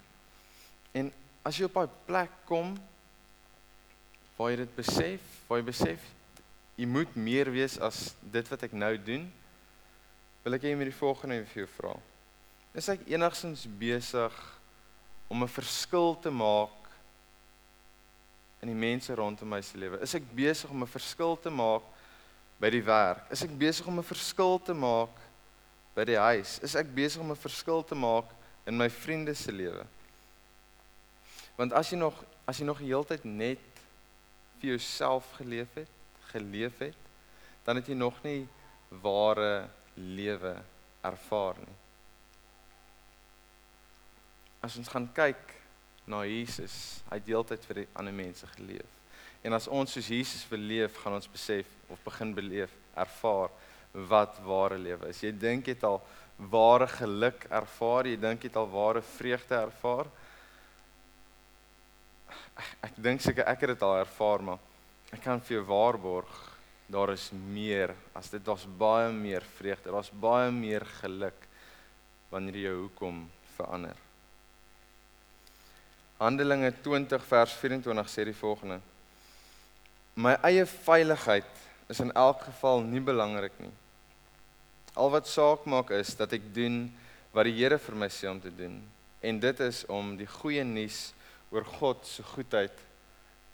En 0.95 1.13
as 1.47 1.59
jy 1.59 1.69
op 1.69 1.79
daai 1.79 2.03
plek 2.07 2.35
kom 2.49 2.75
waar 4.35 4.51
jy 4.51 4.63
dit 4.65 4.77
besef, 4.77 5.23
waar 5.47 5.61
jy 5.61 5.67
besef 5.71 6.13
jy 6.75 6.87
moet 6.91 7.15
meer 7.15 7.51
wees 7.55 7.77
as 7.79 8.13
dit 8.35 8.49
wat 8.51 8.65
ek 8.67 8.73
nou 8.75 8.95
doen, 8.99 9.29
wil 10.45 10.57
ek 10.57 10.67
hê 10.67 10.75
jy 10.75 10.77
moet 10.77 10.91
die 10.91 10.99
volgende 10.99 11.41
vir 11.49 11.63
jou 11.65 11.71
vra. 11.79 11.95
Is 12.77 12.89
ek 12.93 13.07
enigstens 13.09 13.65
besig 13.81 14.35
om 15.31 15.43
'n 15.43 15.49
verskil 15.49 16.15
te 16.21 16.31
maak 16.31 16.91
in 18.61 18.69
die 18.69 18.77
mense 18.77 19.15
rondom 19.15 19.49
my 19.49 19.61
se 19.63 19.79
lewe? 19.79 20.01
Is 20.03 20.15
ek 20.15 20.23
besig 20.35 20.71
om 20.71 20.83
'n 20.83 20.87
verskil 20.87 21.37
te 21.37 21.51
maak 21.51 21.83
by 22.61 22.71
die 22.71 22.83
werk? 22.85 23.31
Is 23.31 23.43
ek 23.43 23.59
besig 23.59 23.87
om 23.87 23.99
'n 23.99 24.05
verskil 24.05 24.59
te 24.59 24.75
maak 24.75 25.17
by 25.95 26.05
die 26.05 26.19
huis? 26.19 26.59
Is 26.63 26.75
ek 26.75 26.95
besig 26.95 27.21
om 27.21 27.31
'n 27.31 27.37
verskil 27.37 27.83
te 27.83 27.95
maak 27.95 28.27
in 28.67 28.77
my 28.77 28.91
vriende 28.91 29.35
se 29.35 29.53
lewe? 29.53 29.87
Want 31.57 31.73
as 31.73 31.91
jy 31.91 31.97
nog 31.97 32.25
as 32.47 32.59
jy 32.59 32.67
nog 32.67 32.79
die 32.79 32.93
hele 32.93 33.05
tyd 33.05 33.25
net 33.25 33.59
vir 34.61 34.71
jouself 34.71 35.25
geleef 35.39 35.75
het, 35.75 35.89
geleef 36.33 36.79
het, 36.79 36.97
dan 37.65 37.77
het 37.77 37.87
jy 37.87 37.95
nog 37.95 38.23
nie 38.23 38.47
ware 38.89 39.71
lewe 39.95 40.57
ervaar 41.05 41.61
nie. 41.63 41.77
As 44.65 44.79
ons 44.81 44.89
gaan 44.89 45.07
kyk 45.15 45.53
na 46.07 46.25
Jesus. 46.29 47.01
Hy 47.09 47.19
het 47.19 47.29
deeltyd 47.29 47.65
vir 47.69 47.83
die 47.83 47.91
ander 47.97 48.17
mense 48.17 48.49
geleef. 48.57 49.01
En 49.45 49.57
as 49.57 49.69
ons 49.69 49.93
soos 49.93 50.09
Jesus 50.09 50.45
wil 50.49 50.65
leef, 50.65 50.97
gaan 51.03 51.17
ons 51.19 51.29
besef 51.29 51.69
of 51.93 52.01
begin 52.05 52.33
beleef, 52.37 52.73
ervaar 52.97 53.53
wat 54.09 54.39
ware 54.45 54.79
lewe 54.81 55.11
is. 55.13 55.21
Jy 55.23 55.35
dink 55.37 55.69
jy 55.69 55.77
het 55.77 55.85
al 55.87 56.01
ware 56.51 56.89
geluk 56.91 57.45
ervaar, 57.53 58.09
jy 58.09 58.17
dink 58.21 58.45
jy 58.45 58.51
het 58.51 58.61
al 58.61 58.71
ware 58.73 59.05
vreugde 59.15 59.59
ervaar. 59.59 60.09
Ek 62.85 62.97
dink 62.97 63.23
seker 63.23 63.47
ek 63.51 63.65
het 63.65 63.75
dit 63.75 63.85
al 63.87 64.01
ervaar, 64.01 64.45
maar 64.49 65.15
ek 65.15 65.23
kan 65.25 65.43
vir 65.45 65.59
jou 65.59 65.67
waarborg 65.69 66.41
daar 66.95 67.11
is 67.11 67.31
meer 67.35 67.91
as 68.15 68.31
dit 68.31 68.47
was 68.47 68.67
baie 68.79 69.11
meer 69.13 69.43
vreugde, 69.57 69.91
daar's 69.91 70.13
baie 70.15 70.51
meer 70.55 70.85
geluk 71.01 71.49
wanneer 72.31 72.59
jy 72.59 72.67
jou 72.69 72.77
hoekom 72.85 73.23
verander. 73.57 73.99
Handelinge 76.21 76.71
20 76.85 77.25
vers 77.27 77.55
24 77.59 78.11
sê 78.11 78.27
die 78.29 78.37
volgende: 78.39 78.79
My 80.15 80.37
eie 80.47 80.63
veiligheid 80.71 81.65
is 81.91 82.01
in 82.01 82.15
elk 82.15 82.47
geval 82.47 82.85
nie 82.87 83.03
belangrik 83.03 83.57
nie. 83.59 83.73
Al 84.95 85.11
wat 85.11 85.27
saak 85.27 85.67
maak 85.67 85.91
is 85.97 86.15
dat 86.15 86.33
ek 86.37 86.47
doen 86.55 86.87
wat 87.35 87.49
die 87.49 87.57
Here 87.59 87.81
vir 87.83 87.99
my 87.99 88.07
sê 88.07 88.31
om 88.31 88.39
te 88.41 88.53
doen. 88.55 88.79
En 89.21 89.41
dit 89.43 89.61
is 89.67 89.83
om 89.91 90.15
die 90.17 90.31
goeie 90.31 90.63
nuus 90.65 91.09
oor 91.51 91.67
God 91.81 92.07
se 92.07 92.23
goedheid 92.23 92.79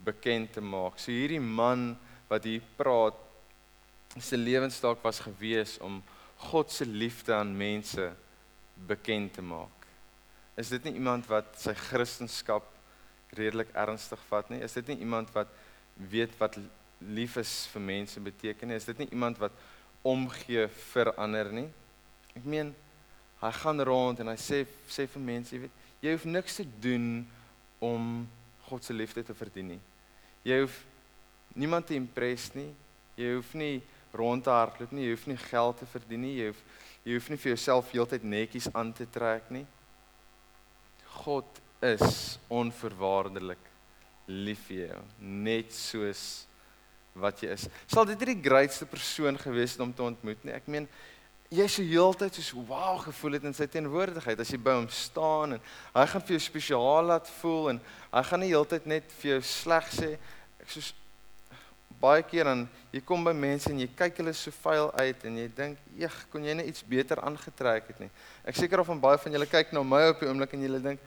bekend 0.04 0.52
te 0.52 0.60
maak. 0.60 1.00
So 1.00 1.12
hierdie 1.12 1.40
man 1.40 1.94
wat 2.28 2.44
hier 2.44 2.64
praat, 2.76 3.16
se 4.18 4.36
lewensstaak 4.36 5.02
was 5.02 5.20
gewees 5.20 5.78
om 5.78 6.02
God 6.36 6.70
se 6.72 6.86
liefde 6.86 7.34
aan 7.34 7.56
mense 7.56 8.10
bekend 8.86 9.34
te 9.34 9.42
maak. 9.42 9.86
Is 10.54 10.68
dit 10.68 10.84
nie 10.84 10.96
iemand 10.98 11.28
wat 11.30 11.52
sy 11.60 11.74
kristendom 11.76 12.64
redelik 13.36 13.70
ernstig 13.78 14.20
vat 14.28 14.48
nie? 14.50 14.62
Is 14.64 14.74
dit 14.74 14.88
nie 14.90 14.98
iemand 15.04 15.30
wat 15.36 15.50
weet 16.10 16.32
wat 16.40 16.58
lief 16.98 17.36
is 17.40 17.52
vir 17.72 17.84
mense 17.84 18.20
beteken 18.20 18.68
nie? 18.68 18.78
Is 18.80 18.88
dit 18.88 18.98
nie 18.98 19.10
iemand 19.12 19.38
wat 19.38 19.54
omgee 20.02 20.66
vir 20.92 21.12
ander 21.20 21.52
nie? 21.54 21.68
Ek 22.34 22.44
meen 22.44 22.74
hy 23.40 23.52
gaan 23.56 23.80
rond 23.86 24.20
en 24.20 24.32
hy 24.32 24.36
sê 24.40 24.64
sê 24.90 25.06
vir 25.08 25.22
mense, 25.24 25.54
jy 25.54 25.62
weet, 25.62 25.78
jy 26.02 26.12
hoef 26.16 26.26
niks 26.28 26.58
te 26.58 26.66
doen 26.82 27.06
om 27.80 28.26
God 28.66 28.84
se 28.84 28.96
liefde 28.96 29.24
te 29.24 29.36
verdien 29.36 29.74
nie. 29.74 29.80
Jy 30.44 30.60
hoef 30.64 30.76
niemand 31.54 31.88
te 31.88 31.96
impress 31.96 32.52
nie. 32.56 32.70
Jy 33.20 33.34
hoef 33.36 33.54
nie 33.58 33.80
rond 34.12 34.44
te 34.44 34.50
hardloop 34.50 34.92
nie. 34.92 35.06
Jy 35.08 35.16
hoef 35.16 35.26
nie 35.30 35.40
geld 35.40 35.78
te 35.78 35.88
verdien 35.90 36.24
nie. 36.24 36.36
Jy 36.40 36.52
hoef 36.52 36.62
jy 37.04 37.16
hoef 37.16 37.30
nie 37.32 37.40
vir 37.40 37.54
jouself 37.54 37.92
heeltyd 37.94 38.24
netjies 38.28 38.68
aan 38.76 38.92
te 38.92 39.06
trek 39.08 39.48
nie. 39.54 39.64
God 41.22 41.60
is 41.84 42.38
onverwaardelik 42.52 43.62
lief 44.30 44.66
vir 44.68 44.82
jou, 44.84 44.98
net 45.18 45.72
soos 45.74 46.24
wat 47.18 47.40
jy 47.42 47.54
is. 47.56 47.64
Sal 47.90 48.06
dit 48.06 48.20
die 48.20 48.36
grootste 48.38 48.86
persoon 48.86 49.40
gewees 49.40 49.74
het 49.74 49.82
om 49.82 49.94
te 49.96 50.04
ontmoet 50.04 50.44
nie? 50.44 50.54
Ek 50.54 50.68
meen 50.70 50.86
jy 51.50 51.66
sou 51.66 51.82
heeltyd 51.82 52.36
soos 52.36 52.52
wow 52.68 53.00
gevoel 53.02 53.38
het 53.38 53.48
in 53.48 53.56
sy 53.56 53.66
teenwoordigheid 53.66 54.38
as 54.38 54.52
jy 54.52 54.60
by 54.62 54.76
hom 54.76 54.86
staan 54.94 55.56
en 55.56 55.64
hy 55.96 56.04
gaan 56.12 56.22
vir 56.22 56.36
jou 56.36 56.44
spesiaal 56.44 57.08
laat 57.10 57.32
voel 57.40 57.72
en 57.72 57.80
hy 58.12 58.22
gaan 58.28 58.44
nie 58.44 58.52
heeltyd 58.52 58.86
net 58.92 59.16
vir 59.18 59.32
jou 59.32 59.40
sleg 59.50 59.88
sê. 59.96 60.12
Ek 60.62 60.70
soos 60.70 60.92
baie 62.00 62.22
keer 62.24 62.48
dan 62.48 62.64
jy 62.94 63.02
kom 63.04 63.24
by 63.24 63.32
mense 63.36 63.68
en 63.70 63.78
jy 63.82 63.88
kyk 63.96 64.22
hulle 64.22 64.32
so 64.36 64.52
vuil 64.62 64.88
uit 64.96 65.24
en 65.28 65.36
jy 65.36 65.48
dink, 65.56 65.78
"Eeg, 65.98 66.14
kon 66.32 66.44
jy 66.44 66.54
net 66.54 66.66
iets 66.66 66.82
beter 66.82 67.20
aangetrek 67.20 67.88
het 67.88 68.00
nie." 68.00 68.10
Ek 68.44 68.56
seker 68.56 68.80
of 68.80 68.86
van 68.86 69.00
baie 69.00 69.18
van 69.18 69.32
julle 69.32 69.46
kyk 69.46 69.72
na 69.72 69.82
my 69.82 70.08
op 70.08 70.20
die 70.20 70.28
oomblik 70.28 70.52
en 70.54 70.62
julle 70.62 70.80
dink, 70.80 71.00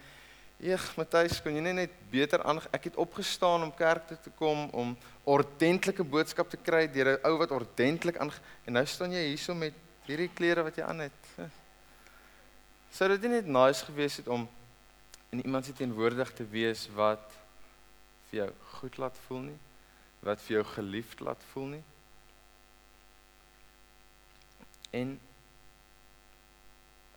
"Eeg, 0.61 0.97
Matthys, 0.97 1.41
kon 1.41 1.55
jy 1.55 1.61
net 1.61 1.75
net 1.75 1.89
beter 2.11 2.43
aan 2.43 2.61
ek 2.71 2.83
het 2.83 2.95
opgestaan 2.95 3.63
om 3.63 3.71
kerk 3.71 4.07
toe 4.07 4.17
te 4.23 4.29
kom 4.29 4.69
om 4.71 4.97
ordentlike 5.25 6.03
boodskap 6.03 6.49
te 6.49 6.57
kry 6.57 6.87
deur 6.87 7.17
'n 7.17 7.25
ou 7.25 7.37
wat 7.37 7.51
ordentlik 7.51 8.17
aan 8.17 8.31
en 8.67 8.73
nou 8.73 8.85
staan 8.85 9.11
jy 9.11 9.27
hierso 9.27 9.53
met 9.55 9.73
hierdie 10.05 10.29
klere 10.33 10.63
wat 10.63 10.75
jy 10.75 10.83
aan 10.83 10.99
het." 10.99 11.19
Sou 12.91 13.09
dit 13.09 13.21
nie 13.21 13.41
net 13.41 13.47
nice 13.47 13.83
gewees 13.85 14.17
het 14.17 14.27
om 14.27 14.47
in 15.31 15.41
iemand 15.41 15.65
se 15.65 15.73
teenwoordig 15.73 16.33
te 16.33 16.45
wees 16.45 16.87
wat 16.93 17.31
vir 18.29 18.39
jou 18.39 18.51
goed 18.77 18.97
laat 18.97 19.17
voel 19.27 19.39
nie? 19.39 19.59
Wat 20.23 20.41
vir 20.41 20.59
jou 20.59 20.65
geliefd 20.73 21.19
laat 21.19 21.43
voel 21.51 21.69
nie. 21.75 21.83
En 24.93 25.15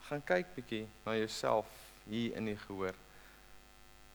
gaan 0.08 0.22
kyk 0.25 0.54
bietjie 0.54 0.84
na 1.04 1.16
jouself 1.18 1.70
hier 2.06 2.36
in 2.38 2.50
die 2.50 2.58
gehoor. 2.66 2.94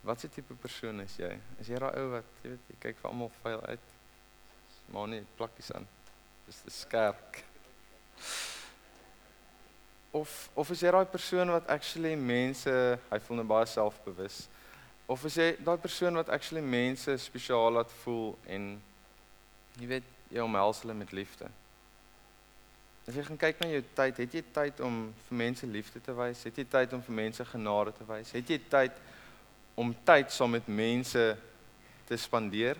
Wat 0.02 0.20
se 0.20 0.30
tipe 0.30 0.56
persoon 0.58 1.04
is 1.04 1.16
jy? 1.20 1.32
Is 1.62 1.70
jy 1.70 1.80
daai 1.80 1.94
ou 2.02 2.08
wat 2.16 2.38
jy 2.42 2.54
weet 2.54 2.70
jy 2.72 2.78
kyk 2.88 3.02
vir 3.02 3.12
almal 3.12 3.32
vuil 3.42 3.64
uit? 3.70 3.90
Maar 4.92 5.12
nie 5.12 5.22
plakkies 5.38 5.72
aan. 5.78 5.86
Dis 6.48 6.64
te 6.66 6.74
skerp. 6.74 7.38
Of 10.12 10.50
of 10.60 10.72
is 10.74 10.82
jy 10.84 10.92
daai 10.92 11.06
persoon 11.08 11.54
wat 11.54 11.70
actually 11.72 12.16
mense, 12.20 12.74
hy 13.12 13.20
voel 13.28 13.40
nou 13.40 13.48
baie 13.54 13.70
selfbewus. 13.70 14.48
Of 15.06 15.26
is 15.26 15.36
jy 15.36 15.48
daai 15.60 15.78
persoon 15.82 16.20
wat 16.20 16.30
actually 16.30 16.64
mense 16.64 17.18
spesiaal 17.18 17.72
laat 17.76 17.92
voel 18.04 18.36
en 18.48 18.76
jy 19.80 19.90
weet 19.90 20.12
jy 20.32 20.44
omhels 20.44 20.84
hulle 20.84 20.96
met 20.96 21.12
liefde? 21.16 21.50
As 23.08 23.18
jy 23.18 23.24
gaan 23.26 23.40
kyk 23.42 23.60
na 23.60 23.72
jou 23.72 23.82
tyd, 23.98 24.20
het 24.22 24.36
jy 24.38 24.44
tyd 24.54 24.80
om 24.86 25.02
vir 25.28 25.40
mense 25.42 25.68
liefde 25.68 26.00
te 26.06 26.14
wys? 26.16 26.44
Het 26.46 26.62
jy 26.62 26.68
tyd 26.78 26.94
om 26.94 27.02
vir 27.04 27.18
mense 27.18 27.46
genade 27.50 27.96
te 27.98 28.06
wys? 28.08 28.32
Het 28.38 28.54
jy 28.54 28.60
tyd 28.72 29.02
om 29.76 29.94
tyd 30.06 30.32
saam 30.32 30.54
met 30.54 30.70
mense 30.70 31.26
te 32.08 32.20
spandeer? 32.20 32.80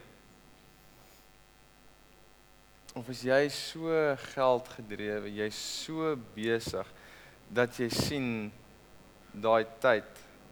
Of 2.94 3.10
is 3.10 3.24
jy 3.24 3.46
so 3.56 3.92
geldgedrewe, 4.34 5.32
jy's 5.32 5.58
so 5.58 6.14
besig 6.36 6.88
dat 7.52 7.78
jy 7.80 7.88
sien 7.92 8.28
daai 9.32 9.64
tyd 9.84 10.08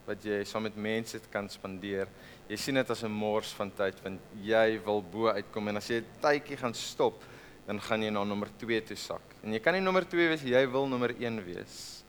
wat 0.10 0.26
jy 0.26 0.40
saam 0.48 0.66
met 0.66 0.78
mense 0.78 1.20
kan 1.32 1.48
spandeer. 1.52 2.10
Jy 2.50 2.58
sien 2.58 2.80
dit 2.80 2.90
as 2.90 3.04
'n 3.04 3.12
mors 3.12 3.54
van 3.54 3.72
tyd 3.72 4.02
want 4.04 4.22
jy 4.42 4.80
wil 4.86 5.02
bo 5.02 5.30
uitkom 5.30 5.68
en 5.68 5.78
as 5.78 5.90
jy 5.90 6.02
'n 6.02 6.06
tydjie 6.22 6.58
gaan 6.58 6.74
stop, 6.74 7.24
dan 7.68 7.80
gaan 7.80 8.02
jy 8.02 8.10
na 8.10 8.24
nommer 8.24 8.50
2 8.58 8.82
toe 8.82 8.98
sak. 8.98 9.22
En 9.44 9.54
jy 9.54 9.60
kan 9.60 9.74
nie 9.74 9.82
nommer 9.82 10.06
2 10.06 10.28
wees, 10.30 10.42
jy 10.42 10.66
wil 10.72 10.88
nommer 10.88 11.14
1 11.20 11.46
wees. 11.46 12.04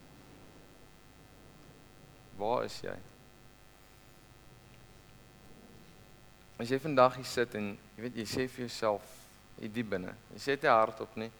Waar 2.38 2.64
is 2.64 2.80
jy? 2.80 2.96
As 6.58 6.68
jy 6.68 6.78
vandag 6.78 7.16
hier 7.16 7.24
sit 7.24 7.54
en 7.54 7.78
jy 7.96 8.02
weet 8.02 8.16
jy 8.16 8.24
sê 8.24 8.48
vir 8.48 8.66
jouself 8.66 9.02
hier 9.58 9.68
diep 9.68 9.90
binne. 9.90 10.14
Jy 10.32 10.38
sê 10.38 10.56
dit 10.56 10.70
hardop 10.70 11.16
nie. 11.16 11.30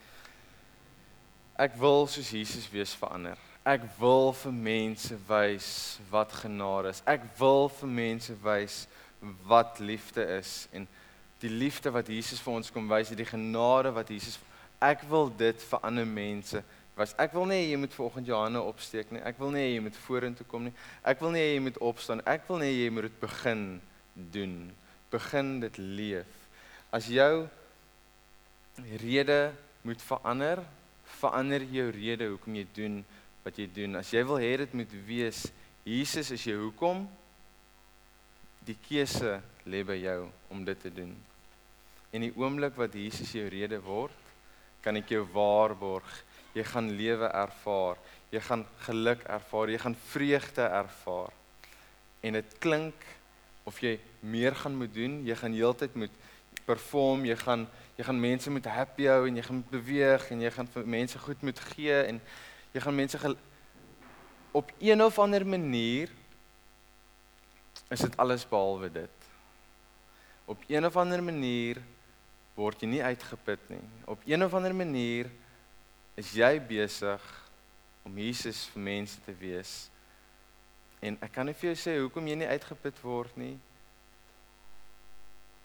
Ek 1.57 1.77
wil 1.77 2.07
soos 2.07 2.31
Jesus 2.31 2.69
wees 2.73 2.95
verander. 2.95 3.50
Ek 3.65 3.85
wil 3.99 4.33
vir 4.33 4.53
mense 4.57 5.17
wys 5.29 5.99
wat 6.11 6.33
genade 6.33 6.95
is. 6.95 7.03
Ek 7.05 7.27
wil 7.39 7.69
vir 7.69 7.91
mense 7.93 8.37
wys 8.43 8.87
wat 9.47 9.79
liefde 9.85 10.25
is 10.39 10.65
en 10.73 10.87
die 11.41 11.51
liefde 11.53 11.93
wat 11.93 12.09
Jesus 12.09 12.41
vir 12.41 12.55
ons 12.57 12.73
kom 12.73 12.89
wys, 12.89 13.13
die 13.17 13.29
genade 13.29 13.93
wat 13.93 14.09
Jesus 14.13 14.39
Ek 14.81 15.03
wil 15.11 15.29
dit 15.37 15.61
vir 15.69 15.83
ander 15.85 16.07
mense 16.09 16.63
wys. 16.97 17.13
Ek 17.21 17.35
wil 17.37 17.45
nie 17.51 17.67
jy 17.69 17.77
moet 17.83 17.93
vanoggend 17.93 18.31
jou 18.31 18.39
hande 18.41 18.63
opsteek 18.65 19.13
nie. 19.13 19.21
Ek 19.29 19.37
wil 19.41 19.53
nie 19.53 19.67
jy 19.67 19.83
moet 19.85 19.99
vorentoe 20.07 20.47
kom 20.49 20.65
nie. 20.65 20.73
Ek 21.05 21.21
wil 21.21 21.35
nie 21.37 21.43
jy 21.43 21.59
moet 21.67 21.81
opstaan. 21.85 22.23
Ek 22.25 22.47
wil 22.49 22.63
nie 22.63 22.71
jy 22.73 22.89
moet 22.89 23.11
dit 23.11 23.19
begin 23.21 23.65
doen. 24.33 24.55
Begin 25.13 25.59
dit 25.61 25.81
leef. 25.81 26.39
As 26.97 27.11
jou 27.13 27.45
rede 29.05 29.53
moet 29.85 30.01
verander, 30.01 30.65
verander 31.21 31.67
jou 31.69 31.91
rede 31.93 32.31
hoekom 32.33 32.57
jy 32.57 32.67
doen 32.73 33.01
wat 33.45 33.59
jy 33.59 33.67
doen. 33.75 33.99
As 34.01 34.13
jy 34.13 34.23
wil 34.27 34.41
hê 34.43 34.53
dit 34.65 34.77
moet 34.77 34.95
wees 35.07 35.47
Jesus 35.87 36.29
is 36.35 36.45
jou 36.45 36.59
hoekom 36.67 37.07
die 38.69 38.77
keuse 38.85 39.39
lê 39.65 39.81
by 39.87 39.97
jou 39.97 40.29
om 40.53 40.65
dit 40.67 40.79
te 40.79 40.93
doen. 40.93 41.15
En 42.13 42.27
die 42.27 42.35
oomblik 42.37 42.77
wat 42.77 42.95
Jesus 42.95 43.33
jou 43.33 43.47
rede 43.49 43.79
word, 43.83 44.17
kan 44.85 44.97
ek 45.01 45.13
jou 45.15 45.23
waarborg, 45.33 46.09
jy 46.57 46.65
gaan 46.67 46.91
lewe 46.99 47.29
ervaar, 47.33 47.99
jy 48.33 48.43
gaan 48.45 48.65
geluk 48.85 49.25
ervaar, 49.29 49.73
jy 49.73 49.81
gaan 49.81 49.97
vreugde 50.11 50.67
ervaar. 50.67 51.35
En 52.21 52.37
dit 52.37 52.55
klink 52.61 53.09
of 53.69 53.81
jy 53.81 53.97
meer 54.21 54.57
gaan 54.59 54.77
moet 54.77 54.93
doen, 54.95 55.21
jy 55.25 55.37
gaan 55.39 55.57
heeltyd 55.57 55.97
moet 55.97 56.21
perform, 56.67 57.25
jy 57.29 57.39
gaan 57.41 57.69
jy 58.01 58.07
gaan 58.07 58.21
mense 58.21 58.49
moet 58.49 58.65
happy 58.73 59.05
hou 59.11 59.27
en 59.29 59.37
jy 59.37 59.43
gaan 59.45 59.59
beweeg 59.69 60.23
en 60.33 60.41
jy 60.41 60.51
gaan 60.55 60.69
vir 60.73 60.87
mense 60.89 61.19
goed 61.21 61.43
moet 61.45 61.59
gee 61.75 61.99
en 62.09 62.21
jy 62.73 62.81
gaan 62.81 62.95
mense 62.95 63.37
op 64.53 64.73
een 64.79 65.03
of 65.03 65.19
ander 65.19 65.47
manier 65.47 66.11
is 67.91 68.01
dit 68.01 68.17
alles 68.17 68.49
behalwe 68.49 68.91
dit. 68.93 69.29
Op 70.45 70.63
een 70.67 70.87
of 70.87 70.97
ander 70.97 71.23
manier 71.23 71.79
word 72.55 72.83
jy 72.83 72.89
nie 72.91 73.03
uitgeput 73.03 73.63
nie. 73.71 73.83
Op 74.05 74.23
een 74.27 74.45
of 74.45 74.55
ander 74.55 74.75
manier 74.75 75.31
is 76.19 76.33
jy 76.35 76.53
besig 76.61 77.23
om 78.03 78.19
Jesus 78.19 78.67
vir 78.75 78.83
mense 78.83 79.23
te 79.25 79.35
wees. 79.39 79.89
En 81.01 81.17
ek 81.23 81.33
kan 81.35 81.47
nie 81.47 81.57
vir 81.57 81.71
jou 81.71 81.79
sê 81.79 81.97
hoekom 82.01 82.27
jy 82.29 82.41
nie 82.43 82.51
uitgeput 82.51 82.99
word 83.03 83.39
nie. 83.41 83.55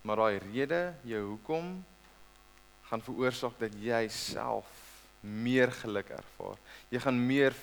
Maar 0.05 0.21
daai 0.21 0.39
rede, 0.45 0.81
jou 1.09 1.21
hoekom 1.31 1.71
gaan 2.85 3.01
veroorsaak 3.01 3.57
dat 3.59 3.73
jy 3.81 4.05
self 4.13 4.84
meer 5.25 5.71
geluk 5.71 6.09
ervaar. 6.13 6.57
Jy 6.93 6.99
gaan 7.01 7.17
meer 7.27 7.53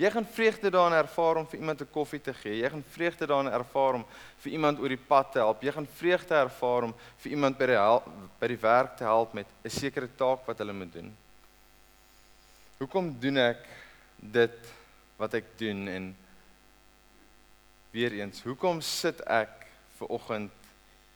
jy 0.00 0.10
gaan 0.10 0.26
vreugde 0.26 0.70
daarin 0.72 0.96
ervaar 0.96 1.36
om 1.36 1.46
vir 1.46 1.58
iemand 1.60 1.80
'n 1.82 1.90
koffie 1.92 2.20
te 2.20 2.34
gee. 2.34 2.62
Jy 2.62 2.70
gaan 2.70 2.84
vreugde 2.90 3.26
daarin 3.26 3.52
ervaar 3.52 3.94
om 3.94 4.04
vir 4.38 4.52
iemand 4.52 4.78
oor 4.78 4.88
die 4.88 5.06
pad 5.08 5.32
te 5.32 5.38
help. 5.38 5.62
Jy 5.62 5.72
gaan 5.72 5.86
vreugde 5.86 6.34
ervaar 6.34 6.82
om 6.82 6.94
vir 7.18 7.30
iemand 7.30 7.58
by 7.58 7.66
die 7.66 7.78
by 8.40 8.46
die 8.46 8.60
werk 8.60 8.96
te 8.96 9.04
help 9.04 9.34
met 9.34 9.46
'n 9.64 9.70
sekere 9.70 10.08
taak 10.16 10.46
wat 10.46 10.58
hulle 10.58 10.72
moet 10.72 10.92
doen. 10.92 11.16
Hoekom 12.78 13.20
doen 13.20 13.36
ek 13.36 13.66
dit 14.16 14.72
wat 15.16 15.34
ek 15.34 15.44
doen 15.58 15.88
en 15.88 16.16
weer 17.90 18.12
eens, 18.12 18.42
hoekom 18.42 18.80
sit 18.80 19.20
ek 19.26 19.66
ver 19.98 20.08
oggend 20.08 20.52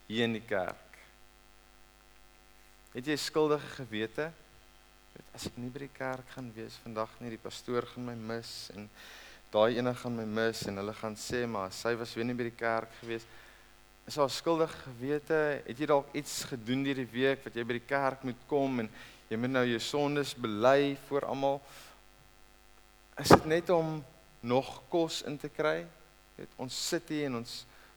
hier 0.07 0.25
in 0.25 0.33
die 0.33 0.47
kerk? 0.47 0.99
Het 2.93 3.07
jy 3.07 3.17
skuldige 3.17 3.67
gewete? 3.67 4.33
Weet 5.15 5.31
as 5.39 5.47
ek 5.51 5.57
nie 5.63 5.71
by 5.73 5.85
die 5.85 5.95
kerk 5.95 6.35
gaan 6.35 6.51
wees 6.57 6.77
vandag 6.83 7.15
nie, 7.21 7.33
die 7.35 7.41
pastoor 7.41 7.87
gaan 7.93 8.09
my 8.11 8.17
mis 8.33 8.53
en 8.75 8.89
daai 9.55 9.79
ene 9.79 9.95
gaan 9.95 10.19
my 10.19 10.27
mis 10.27 10.65
en 10.69 10.83
hulle 10.83 10.95
gaan 10.99 11.17
sê 11.17 11.45
maar 11.47 11.73
sy 11.73 11.95
was 11.99 12.13
weer 12.19 12.27
nie 12.27 12.37
by 12.37 12.49
die 12.51 12.59
kerk 12.59 12.93
gewees. 13.01 13.27
Is 14.05 14.19
haar 14.21 14.29
skuldige 14.29 14.77
gewete? 14.83 15.41
Het 15.65 15.81
jy 15.81 15.89
dalk 15.89 16.11
iets 16.19 16.43
gedoen 16.51 16.85
hierdie 16.85 17.09
week 17.09 17.47
wat 17.47 17.57
jy 17.57 17.65
by 17.65 17.79
die 17.79 17.89
kerk 17.89 18.27
moet 18.29 18.47
kom 18.51 18.83
en 18.83 18.91
jy 19.31 19.39
moet 19.41 19.55
nou 19.55 19.65
jou 19.71 19.81
sondes 19.81 20.35
bely 20.37 20.95
voor 21.09 21.31
almal? 21.31 21.61
is 23.21 23.29
dit 23.29 23.45
net 23.47 23.71
om 23.71 24.05
nog 24.41 24.83
kos 24.89 25.23
in 25.23 25.39
te 25.39 25.49
kry? 25.49 25.85
Weet, 26.35 26.51
ons 26.59 26.75
sit 26.89 27.09
hier 27.15 27.29
en 27.29 27.41
ons 27.43 27.53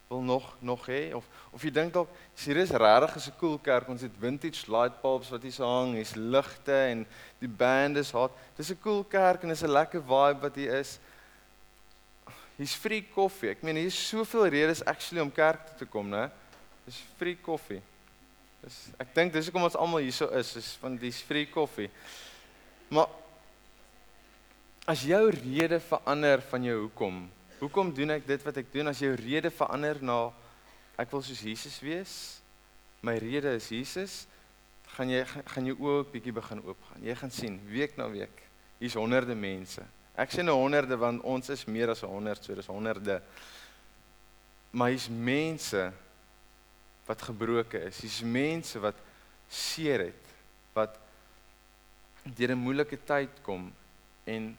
wil 0.07 0.21
nog 0.21 0.55
nog 0.59 0.85
hê 0.87 1.13
of 1.13 1.25
of 1.51 1.63
jy 1.63 1.71
dink 1.71 1.93
dalk 1.93 2.09
hier 2.39 2.57
is 2.57 2.71
regtig 2.71 3.27
'n 3.27 3.37
cool 3.39 3.57
kerk, 3.57 3.89
ons 3.89 4.01
het 4.01 4.11
vintage 4.19 4.71
light 4.71 5.01
bulbs 5.01 5.29
wat 5.29 5.41
hier 5.41 5.65
hang, 5.65 5.93
hier's 5.93 6.15
ligte 6.15 6.73
en 6.73 7.05
die 7.39 7.49
band 7.49 7.97
is 7.97 8.11
hot. 8.11 8.31
Dis 8.55 8.71
'n 8.71 8.79
cool 8.81 9.03
kerk 9.03 9.43
en 9.43 9.51
is 9.51 9.63
'n 9.63 9.71
lekker 9.71 10.01
vibe 10.01 10.41
wat 10.41 10.55
hier 10.55 10.79
is. 10.79 10.99
Hier's 12.57 12.75
free 12.75 13.01
koffie. 13.13 13.49
Ek 13.49 13.61
meen 13.61 13.75
hier 13.75 13.85
is 13.85 14.07
soveel 14.09 14.47
redes 14.47 14.85
actually 14.85 15.21
om 15.21 15.31
kerk 15.31 15.67
toe 15.67 15.75
te 15.77 15.85
kom, 15.85 16.09
né? 16.09 16.31
Dis 16.85 17.03
free 17.17 17.35
koffie. 17.35 17.81
Dis 18.63 18.89
ek 18.97 19.13
dink 19.13 19.33
dis 19.33 19.45
hoekom 19.45 19.63
ons 19.63 19.75
almal 19.75 19.99
hier 19.99 20.13
so 20.13 20.27
is, 20.27 20.55
is 20.55 20.77
van 20.81 20.97
dis 20.97 21.21
free 21.21 21.45
koffie. 21.45 21.89
Maar 22.89 23.07
As 24.87 25.01
jou 25.03 25.25
rede 25.27 25.81
verander 25.83 26.39
van 26.47 26.63
jou 26.63 26.77
hoekom, 26.85 27.15
hoekom 27.59 27.93
doen 27.93 28.15
ek 28.17 28.25
dit 28.27 28.43
wat 28.45 28.57
ek 28.61 28.71
doen? 28.73 28.89
As 28.91 29.01
jou 29.01 29.13
rede 29.17 29.51
verander 29.53 29.99
na 30.05 30.17
ek 30.99 31.11
wil 31.13 31.23
soos 31.25 31.43
Jesus 31.45 31.77
wees, 31.83 32.15
my 33.05 33.17
rede 33.21 33.53
is 33.57 33.69
Jesus, 33.71 34.15
gaan 34.95 35.11
jy 35.11 35.21
gaan 35.27 35.69
jou 35.69 35.77
oë 35.77 36.03
'n 36.03 36.11
bietjie 36.11 36.33
begin 36.33 36.63
oopgaan. 36.63 37.03
Jy 37.03 37.15
gaan 37.15 37.31
sien 37.31 37.59
week 37.69 37.97
na 37.97 38.09
week, 38.09 38.43
hier's 38.79 38.95
honderde 38.95 39.35
mense. 39.35 39.83
Ek 40.15 40.31
sê 40.31 40.43
nou 40.43 40.55
honderde 40.57 40.97
want 40.97 41.21
ons 41.21 41.49
is 41.49 41.65
meer 41.65 41.89
as 41.89 42.01
100, 42.01 42.43
so 42.43 42.55
dis 42.55 42.65
honderde. 42.65 43.21
Maar 44.71 44.89
hier's 44.89 45.09
mense 45.09 45.93
wat 47.05 47.21
gebroken 47.21 47.81
is. 47.81 48.01
Hier's 48.01 48.21
mense 48.21 48.79
wat 48.79 48.95
seer 49.47 49.99
het, 49.99 50.23
wat 50.73 50.97
deur 52.23 52.51
'n 52.51 52.59
moeilike 52.59 52.97
tyd 53.05 53.29
kom 53.43 53.71
en 54.25 54.57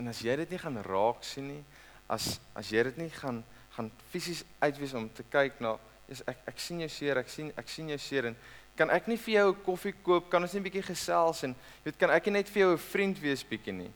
En 0.00 0.08
as 0.08 0.22
jy 0.24 0.32
dit 0.40 0.54
nie 0.54 0.60
gaan 0.62 0.78
raak 0.86 1.24
sien 1.28 1.50
nie, 1.50 1.62
as 2.10 2.40
as 2.58 2.70
jy 2.74 2.82
dit 2.90 2.98
nie 3.04 3.12
gaan 3.20 3.44
gaan 3.76 3.90
fisies 4.10 4.42
uitwys 4.60 4.96
om 4.98 5.06
te 5.14 5.22
kyk 5.30 5.60
na, 5.62 5.76
is 6.10 6.24
ek 6.28 6.42
ek 6.50 6.58
sien 6.58 6.82
jou 6.82 6.90
seer, 6.90 7.20
ek 7.22 7.30
sien 7.30 7.52
ek 7.56 7.68
sien 7.70 7.92
jou 7.92 7.98
seer 8.02 8.32
en 8.32 8.36
kan 8.76 8.90
ek 8.90 9.06
nie 9.08 9.18
vir 9.20 9.34
jou 9.34 9.48
'n 9.52 9.62
koffie 9.64 9.94
koop, 10.02 10.30
kan 10.30 10.42
ons 10.42 10.52
net 10.54 10.60
'n 10.60 10.68
bietjie 10.68 10.82
gesels 10.82 11.44
en 11.44 11.54
jy 11.54 11.84
weet 11.84 11.98
kan 11.98 12.10
ek 12.10 12.26
net 12.26 12.48
vir 12.48 12.62
jou 12.62 12.72
'n 12.72 12.78
vriend 12.78 13.18
wees 13.20 13.44
bietjie 13.44 13.72
nie. 13.72 13.92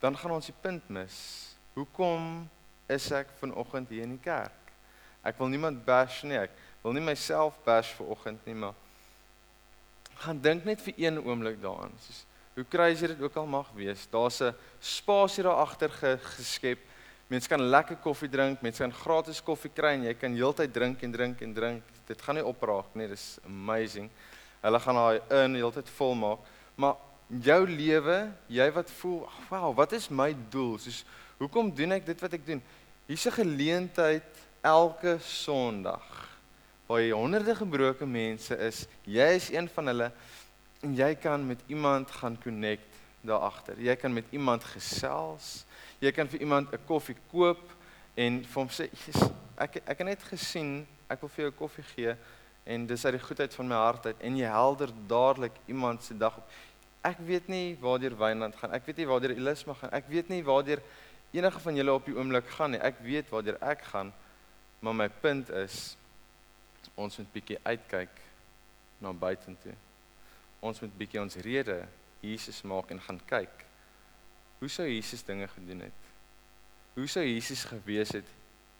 Dan 0.00 0.16
gaan 0.16 0.30
ons 0.30 0.46
die 0.46 0.60
punt 0.62 0.88
mis. 0.90 1.56
Hoekom 1.74 2.48
is 2.88 3.10
ek 3.12 3.28
vanoggend 3.40 3.88
hier 3.88 4.02
in 4.02 4.16
die 4.16 4.22
kerk? 4.22 4.72
Ek 5.24 5.38
wil 5.38 5.48
niemand 5.48 5.84
bash 5.84 6.22
nie, 6.22 6.36
ek 6.36 6.50
wil 6.82 6.92
nie 6.92 7.00
myself 7.00 7.56
bash 7.64 7.94
vanoggend 7.96 8.46
nie, 8.46 8.54
maar 8.54 8.74
gaan 10.14 10.40
dink 10.40 10.64
net 10.64 10.80
vir 10.80 10.94
een 10.96 11.18
oomblik 11.18 11.60
daaraan. 11.62 11.92
Soos 11.98 12.24
hoe 12.54 12.64
crazy 12.68 13.06
dit 13.06 13.20
ook 13.22 13.36
al 13.36 13.46
mag 13.46 13.70
wees, 13.74 14.06
daar's 14.10 14.40
'n 14.40 14.54
spasie 14.80 15.42
daar 15.42 15.62
agter 15.66 15.90
geskep. 16.36 16.78
Mense 17.26 17.48
kan 17.48 17.60
lekker 17.60 17.96
koffie 17.96 18.28
drink, 18.28 18.60
mense 18.62 18.82
kan 18.82 18.92
gratis 18.92 19.42
koffie 19.42 19.70
kry 19.72 19.94
en 19.94 20.02
jy 20.02 20.14
kan 20.14 20.34
heeltyd 20.34 20.72
drink 20.72 21.02
en 21.02 21.12
drink 21.12 21.40
en 21.40 21.54
drink. 21.54 21.82
Dit 22.06 22.22
gaan 22.22 22.34
nie 22.34 22.44
opraak 22.44 22.94
nie, 22.94 23.08
dis 23.08 23.38
amazing. 23.46 24.10
Hulle 24.60 24.80
gaan 24.80 24.94
daai 24.94 25.44
in 25.44 25.54
heeltyd 25.54 25.88
vol 25.88 26.14
maak. 26.14 26.38
Maar 26.76 26.94
jou 27.28 27.66
lewe, 27.66 28.32
jy 28.46 28.70
wat 28.72 28.90
voel, 28.90 29.28
wow, 29.48 29.74
wat 29.76 29.92
is 29.92 30.08
my 30.08 30.36
doel? 30.50 30.78
Soos 30.78 31.04
hoekom 31.38 31.74
doen 31.74 31.92
ek 31.92 32.06
dit 32.06 32.20
wat 32.20 32.32
ek 32.32 32.46
doen? 32.46 32.62
Hier's 33.06 33.26
'n 33.26 33.32
geleentheid 33.32 34.46
elke 34.62 35.18
Sondag 35.20 36.34
waar 36.86 37.00
jy 37.00 37.12
honderde 37.16 37.54
gebroke 37.56 38.06
mense 38.06 38.56
is. 38.58 38.86
Jy 39.08 39.28
is 39.36 39.50
een 39.50 39.68
van 39.68 39.86
hulle 39.86 40.12
en 40.84 40.92
jy 40.92 41.14
kan 41.16 41.46
met 41.46 41.60
iemand 41.66 42.10
gaan 42.10 42.36
connect 42.42 43.00
daar 43.24 43.38
agter. 43.38 43.80
Jy 43.80 43.96
kan 43.96 44.12
met 44.12 44.24
iemand 44.30 44.64
gesels. 44.64 45.64
Jy 45.98 46.12
kan 46.12 46.28
vir 46.28 46.40
iemand 46.40 46.72
'n 46.72 46.84
koffie 46.84 47.16
koop 47.30 47.62
en 48.14 48.44
vir 48.44 48.60
hom 48.60 48.68
sê 48.68 48.88
ek 49.56 49.76
ek 49.76 49.98
het 49.98 50.06
net 50.06 50.22
gesien 50.22 50.86
ek 51.08 51.20
wil 51.20 51.28
vir 51.28 51.44
jou 51.44 51.52
koffie 51.52 51.84
gee 51.94 52.16
en 52.64 52.86
dis 52.86 53.04
uit 53.04 53.14
die 53.14 53.26
goedheid 53.26 53.54
van 53.54 53.68
my 53.68 53.74
hart 53.74 54.06
uit 54.06 54.20
en 54.20 54.36
jy 54.36 54.46
helder 54.46 54.90
dadelik 55.06 55.52
iemand 55.66 56.02
se 56.02 56.14
dag 56.18 56.36
op. 56.36 56.44
Ek 57.02 57.18
weet 57.18 57.48
nie 57.48 57.76
waartoe 57.80 58.16
Wynand 58.16 58.56
gaan. 58.56 58.72
Ek 58.72 58.86
weet 58.86 58.96
nie 58.96 59.06
waartoe 59.06 59.36
Elisma 59.36 59.74
gaan. 59.74 59.90
Ek 59.90 60.04
weet 60.08 60.28
nie 60.28 60.44
waartoe 60.44 60.78
enige 61.30 61.60
van 61.60 61.74
julle 61.74 61.92
op 61.92 62.04
die 62.04 62.16
oomblik 62.16 62.48
gaan 62.48 62.70
nie. 62.70 62.80
Ek 62.80 63.00
weet 63.00 63.28
waartoe 63.30 63.56
ek 63.60 63.82
gaan. 63.82 64.12
Maar 64.80 64.94
my 64.94 65.08
punt 65.08 65.50
is 65.50 65.96
ons 66.94 67.18
moet 67.18 67.32
bietjie 67.32 67.58
uitkyk 67.64 68.20
na 68.98 69.12
buitentoe 69.12 69.83
ons 70.64 70.80
moet 70.80 70.96
bietjie 70.96 71.20
ons 71.20 71.36
rede 71.44 71.82
Jesus 72.24 72.62
maak 72.64 72.92
en 72.94 73.02
gaan 73.04 73.20
kyk. 73.28 73.64
Hoe 74.62 74.70
sou 74.72 74.86
Jesus 74.88 75.24
dinge 75.26 75.48
gedoen 75.52 75.84
het? 75.84 76.10
Hoe 76.94 77.06
sou 77.10 77.24
Jesus 77.26 77.66
gewees 77.68 78.14
het 78.16 78.28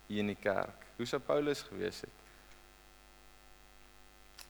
hier 0.08 0.22
in 0.22 0.32
die 0.32 0.38
kerk? 0.40 0.86
Hoe 0.96 1.08
sou 1.08 1.20
Paulus 1.20 1.64
gewees 1.66 2.00
het? 2.06 2.22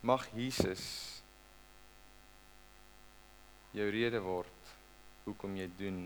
Mag 0.04 0.28
Jesus 0.36 0.84
jou 3.74 3.88
rede 3.90 4.20
word 4.22 4.74
hoekom 5.24 5.56
jy 5.56 5.66
doen 5.78 5.98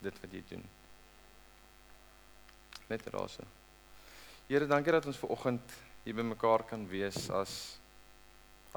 dit 0.00 0.20
wat 0.22 0.32
jy 0.32 0.42
doen. 0.48 0.62
Net 2.86 3.08
rase. 3.12 3.44
Here, 4.46 4.68
dankie 4.70 4.94
dat 4.94 5.08
ons 5.10 5.18
ver 5.18 5.34
oggend 5.34 5.74
hier 6.04 6.14
by 6.14 6.24
mekaar 6.24 6.62
kan 6.70 6.86
wees 6.88 7.26
as 7.34 7.56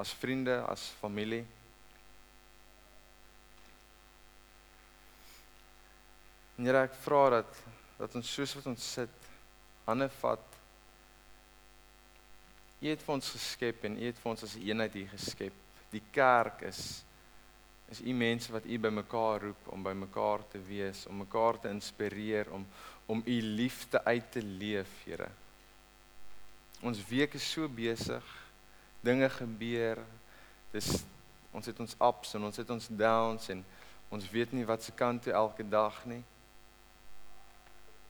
as 0.00 0.12
vriende, 0.16 0.56
as 0.64 0.86
familie. 1.00 1.44
En 6.56 6.64
Here, 6.64 6.86
ek 6.88 6.96
vra 7.04 7.26
dat 7.40 7.60
dat 8.00 8.14
ons 8.16 8.30
soos 8.32 8.54
wat 8.56 8.70
ons 8.70 8.84
sit, 8.94 9.28
hande 9.84 10.06
vat. 10.22 10.56
U 12.80 12.88
het 12.88 13.02
vir 13.04 13.12
ons 13.12 13.28
geskep 13.34 13.84
en 13.84 13.98
U 14.00 14.06
het 14.06 14.16
vir 14.22 14.30
ons 14.32 14.44
as 14.46 14.56
'n 14.56 14.64
eenheid 14.70 14.96
hier 14.96 15.10
geskep. 15.12 15.52
Die 15.92 16.02
kerk 16.12 16.62
is 16.62 17.04
is 17.90 18.00
u 18.00 18.12
mense 18.14 18.52
wat 18.52 18.64
u 18.64 18.78
bymekaar 18.78 19.42
roep 19.42 19.68
om 19.74 19.82
bymekaar 19.82 20.48
te 20.48 20.58
wees, 20.62 21.06
om 21.06 21.16
mekaar 21.16 21.58
te 21.60 21.68
inspireer 21.68 22.52
om 22.52 22.66
om 23.06 23.22
u 23.26 23.42
liefde 23.42 24.04
uit 24.04 24.32
te 24.32 24.42
leef, 24.42 24.88
Here. 25.04 25.28
Ons 26.80 27.06
week 27.08 27.34
is 27.34 27.50
so 27.52 27.68
besig 27.68 28.39
dinge 29.00 29.30
gebeur. 29.30 30.02
Dis 30.72 31.02
ons 31.50 31.66
het 31.66 31.80
ons 31.80 31.96
ups 31.98 32.34
en 32.34 32.46
ons 32.46 32.56
het 32.62 32.70
ons 32.70 32.88
downs 32.94 33.48
en 33.50 33.64
ons 34.10 34.30
weet 34.30 34.52
nie 34.52 34.66
wat 34.66 34.82
se 34.82 34.92
kant 34.92 35.22
toe 35.22 35.32
elke 35.32 35.66
dag 35.68 36.04
nie. 36.04 36.22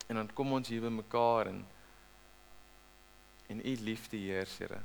En 0.07 0.19
dan 0.19 0.33
kom 0.33 0.53
ons 0.53 0.67
hier 0.67 0.83
by 0.83 0.93
mekaar 1.01 1.53
en 1.53 1.61
en 3.51 3.59
u 3.67 3.75
liefde 3.83 4.15
heers, 4.15 4.57
Here. 4.57 4.79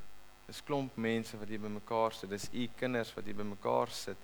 Dis 0.46 0.62
klomp 0.62 0.96
mense 0.98 1.38
wat 1.38 1.50
hier 1.50 1.62
by 1.62 1.70
mekaar 1.70 2.14
sit. 2.14 2.30
Dis 2.30 2.48
u 2.52 2.66
kinders 2.78 3.12
wat 3.14 3.26
hier 3.26 3.36
by 3.38 3.46
mekaar 3.46 3.90
sit. 3.94 4.18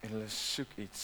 En 0.00 0.14
hulle 0.14 0.28
soek 0.32 0.72
iets. 0.80 1.02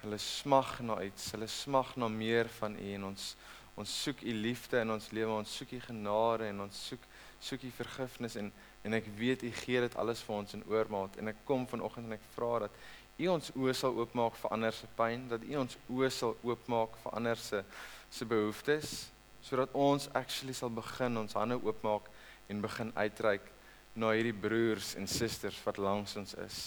Hulle 0.00 0.18
smag 0.20 0.78
na 0.84 0.96
iets. 1.04 1.30
Hulle 1.34 1.48
smag 1.48 1.94
na 2.00 2.08
meer 2.12 2.48
van 2.60 2.76
u 2.80 2.92
en 2.96 3.10
ons 3.12 3.32
ons 3.80 3.92
soek 4.02 4.20
u 4.28 4.32
liefde 4.36 4.80
in 4.80 4.92
ons 4.92 5.10
lewe. 5.16 5.32
Ons 5.32 5.52
soek 5.56 5.76
u 5.76 5.80
genade 5.84 6.48
en 6.50 6.64
ons 6.66 6.80
soek 6.90 7.04
soek 7.40 7.64
U 7.64 7.70
vergifnis 7.76 8.36
en 8.36 8.52
en 8.84 8.96
ek 8.96 9.10
weet 9.16 9.42
U 9.44 9.50
gee 9.52 9.80
dit 9.80 9.96
alles 10.00 10.22
vir 10.24 10.34
ons 10.36 10.56
in 10.56 10.64
oormaat 10.70 11.18
en 11.20 11.28
ek 11.32 11.44
kom 11.48 11.66
vanoggend 11.68 12.08
en 12.08 12.16
ek 12.16 12.26
vra 12.34 12.64
dat 12.64 12.80
U 13.20 13.26
ons 13.28 13.50
oë 13.52 13.74
sal 13.76 13.96
oopmaak 14.00 14.36
vir 14.40 14.52
ander 14.56 14.72
se 14.72 14.86
pyn, 14.96 15.26
dat 15.28 15.42
U 15.44 15.56
ons 15.60 15.76
oë 15.92 16.08
sal 16.14 16.36
oopmaak 16.46 16.94
vir 17.02 17.16
ander 17.18 17.40
se 17.40 17.64
se 18.10 18.26
behoeftes 18.26 19.10
sodat 19.44 19.72
ons 19.76 20.08
actually 20.18 20.54
sal 20.56 20.72
begin 20.72 21.20
ons 21.20 21.36
hande 21.38 21.56
oopmaak 21.60 22.08
en 22.50 22.62
begin 22.64 22.92
uitreik 22.96 23.46
na 23.94 24.12
hierdie 24.14 24.36
broers 24.36 24.94
en 24.98 25.08
susters 25.10 25.58
wat 25.64 25.78
langs 25.78 26.16
ons 26.16 26.34
is. 26.44 26.58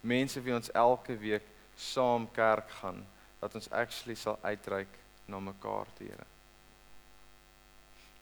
Mense 0.00 0.40
wie 0.42 0.54
ons 0.54 0.72
elke 0.74 1.16
week 1.18 1.46
saam 1.76 2.26
kerk 2.34 2.70
gaan, 2.80 3.04
dat 3.40 3.54
ons 3.54 3.70
actually 3.70 4.16
sal 4.18 4.38
uitreik 4.42 4.98
na 5.28 5.40
mekaar 5.40 5.86
te 5.98 6.08
Here. 6.08 6.37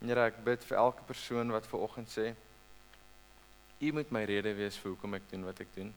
Here, 0.00 0.26
ek 0.28 0.42
bid 0.44 0.64
vir 0.68 0.78
elke 0.78 1.04
persoon 1.08 1.54
wat 1.54 1.66
ver 1.70 1.84
oggend 1.86 2.10
sê 2.12 2.34
U 3.80 3.92
moet 3.92 4.10
my 4.12 4.22
rede 4.24 4.54
wees 4.56 4.76
vir 4.80 4.94
hoekom 4.94 5.14
ek 5.18 5.24
doen 5.30 5.42
wat 5.44 5.58
ek 5.60 5.72
doen. 5.74 5.90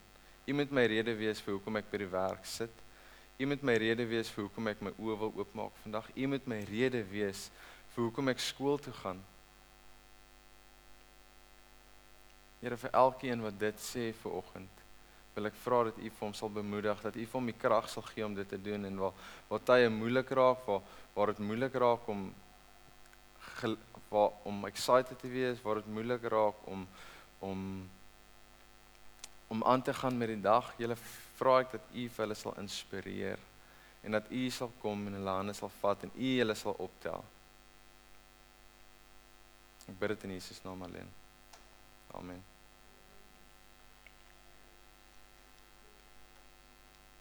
U 0.47 0.53
moet 0.53 0.71
my 0.75 0.83
rede 0.91 1.13
wees 1.15 1.39
vir 1.39 1.55
hoekom 1.55 1.79
ek 1.79 1.87
by 1.91 2.01
die 2.01 2.09
werk 2.11 2.47
sit. 2.47 2.81
U 3.39 3.47
moet 3.47 3.61
my 3.63 3.75
rede 3.79 4.03
wees 4.09 4.31
vir 4.35 4.43
hoekom 4.43 4.67
ek 4.67 4.81
my 4.83 4.91
oë 4.99 5.15
wil 5.21 5.31
oopmaak 5.39 5.77
vandag. 5.85 6.09
U 6.11 6.27
moet 6.33 6.49
my 6.51 6.57
rede 6.67 7.05
wees 7.07 7.45
vir 7.93 8.03
hoekom 8.03 8.31
ek 8.33 8.43
skool 8.43 8.81
toe 8.83 8.91
gaan. 8.99 9.21
Here 12.59 12.75
vir 12.81 12.91
elkeen 12.99 13.45
wat 13.47 13.55
dit 13.61 13.79
sê 13.79 14.09
vir 14.19 14.35
oggend, 14.41 14.83
wil 15.35 15.47
ek 15.47 15.55
vra 15.63 15.85
dat 15.87 16.01
U 16.03 16.09
vir 16.09 16.25
hom 16.25 16.35
sal 16.35 16.51
bemoedig, 16.51 17.05
dat 17.05 17.15
U 17.15 17.23
vir 17.23 17.39
hom 17.39 17.47
die 17.47 17.55
krag 17.55 17.87
sal 17.87 18.03
gee 18.09 18.25
om 18.27 18.35
dit 18.35 18.49
te 18.51 18.59
doen 18.59 18.89
en 18.89 18.99
waar 18.99 19.25
waar 19.47 19.63
tye 19.71 19.87
moeilik 19.87 20.35
raak, 20.35 20.67
waar 20.67 20.83
waar 21.15 21.31
dit 21.31 21.39
moeilik 21.47 21.79
raak 21.79 22.11
om 22.11 22.27
waar 24.09 24.31
om 24.43 24.65
excited 24.65 25.19
te 25.19 25.27
wees, 25.27 25.61
waar 25.61 25.81
dit 25.81 25.87
moeilik 25.93 26.23
raak 26.23 26.65
om 26.65 26.87
om 27.39 27.89
om 29.47 29.63
aan 29.63 29.81
te 29.81 29.93
gaan 29.93 30.17
met 30.17 30.27
die 30.27 30.41
dag. 30.41 30.73
Julle 30.77 30.95
vra 31.39 31.59
ek 31.63 31.71
dat 31.71 31.93
U 31.93 32.05
vir 32.09 32.25
hulle 32.25 32.37
sal 32.37 32.57
inspireer 32.61 33.39
en 34.05 34.11
dat 34.17 34.29
U 34.31 34.49
sal 34.49 34.71
kom 34.81 35.07
en 35.07 35.17
hulle 35.17 35.35
hande 35.39 35.55
sal 35.57 35.71
vat 35.81 36.05
en 36.05 36.13
U 36.15 36.29
hulle 36.37 36.55
sal 36.55 36.77
optel. 36.77 37.25
Ek 39.89 39.97
bid 39.99 40.15
dit 40.15 40.29
in 40.29 40.37
Jesus 40.37 40.61
naam 40.63 40.85
alleen. 40.85 41.09
Amen. 42.13 42.43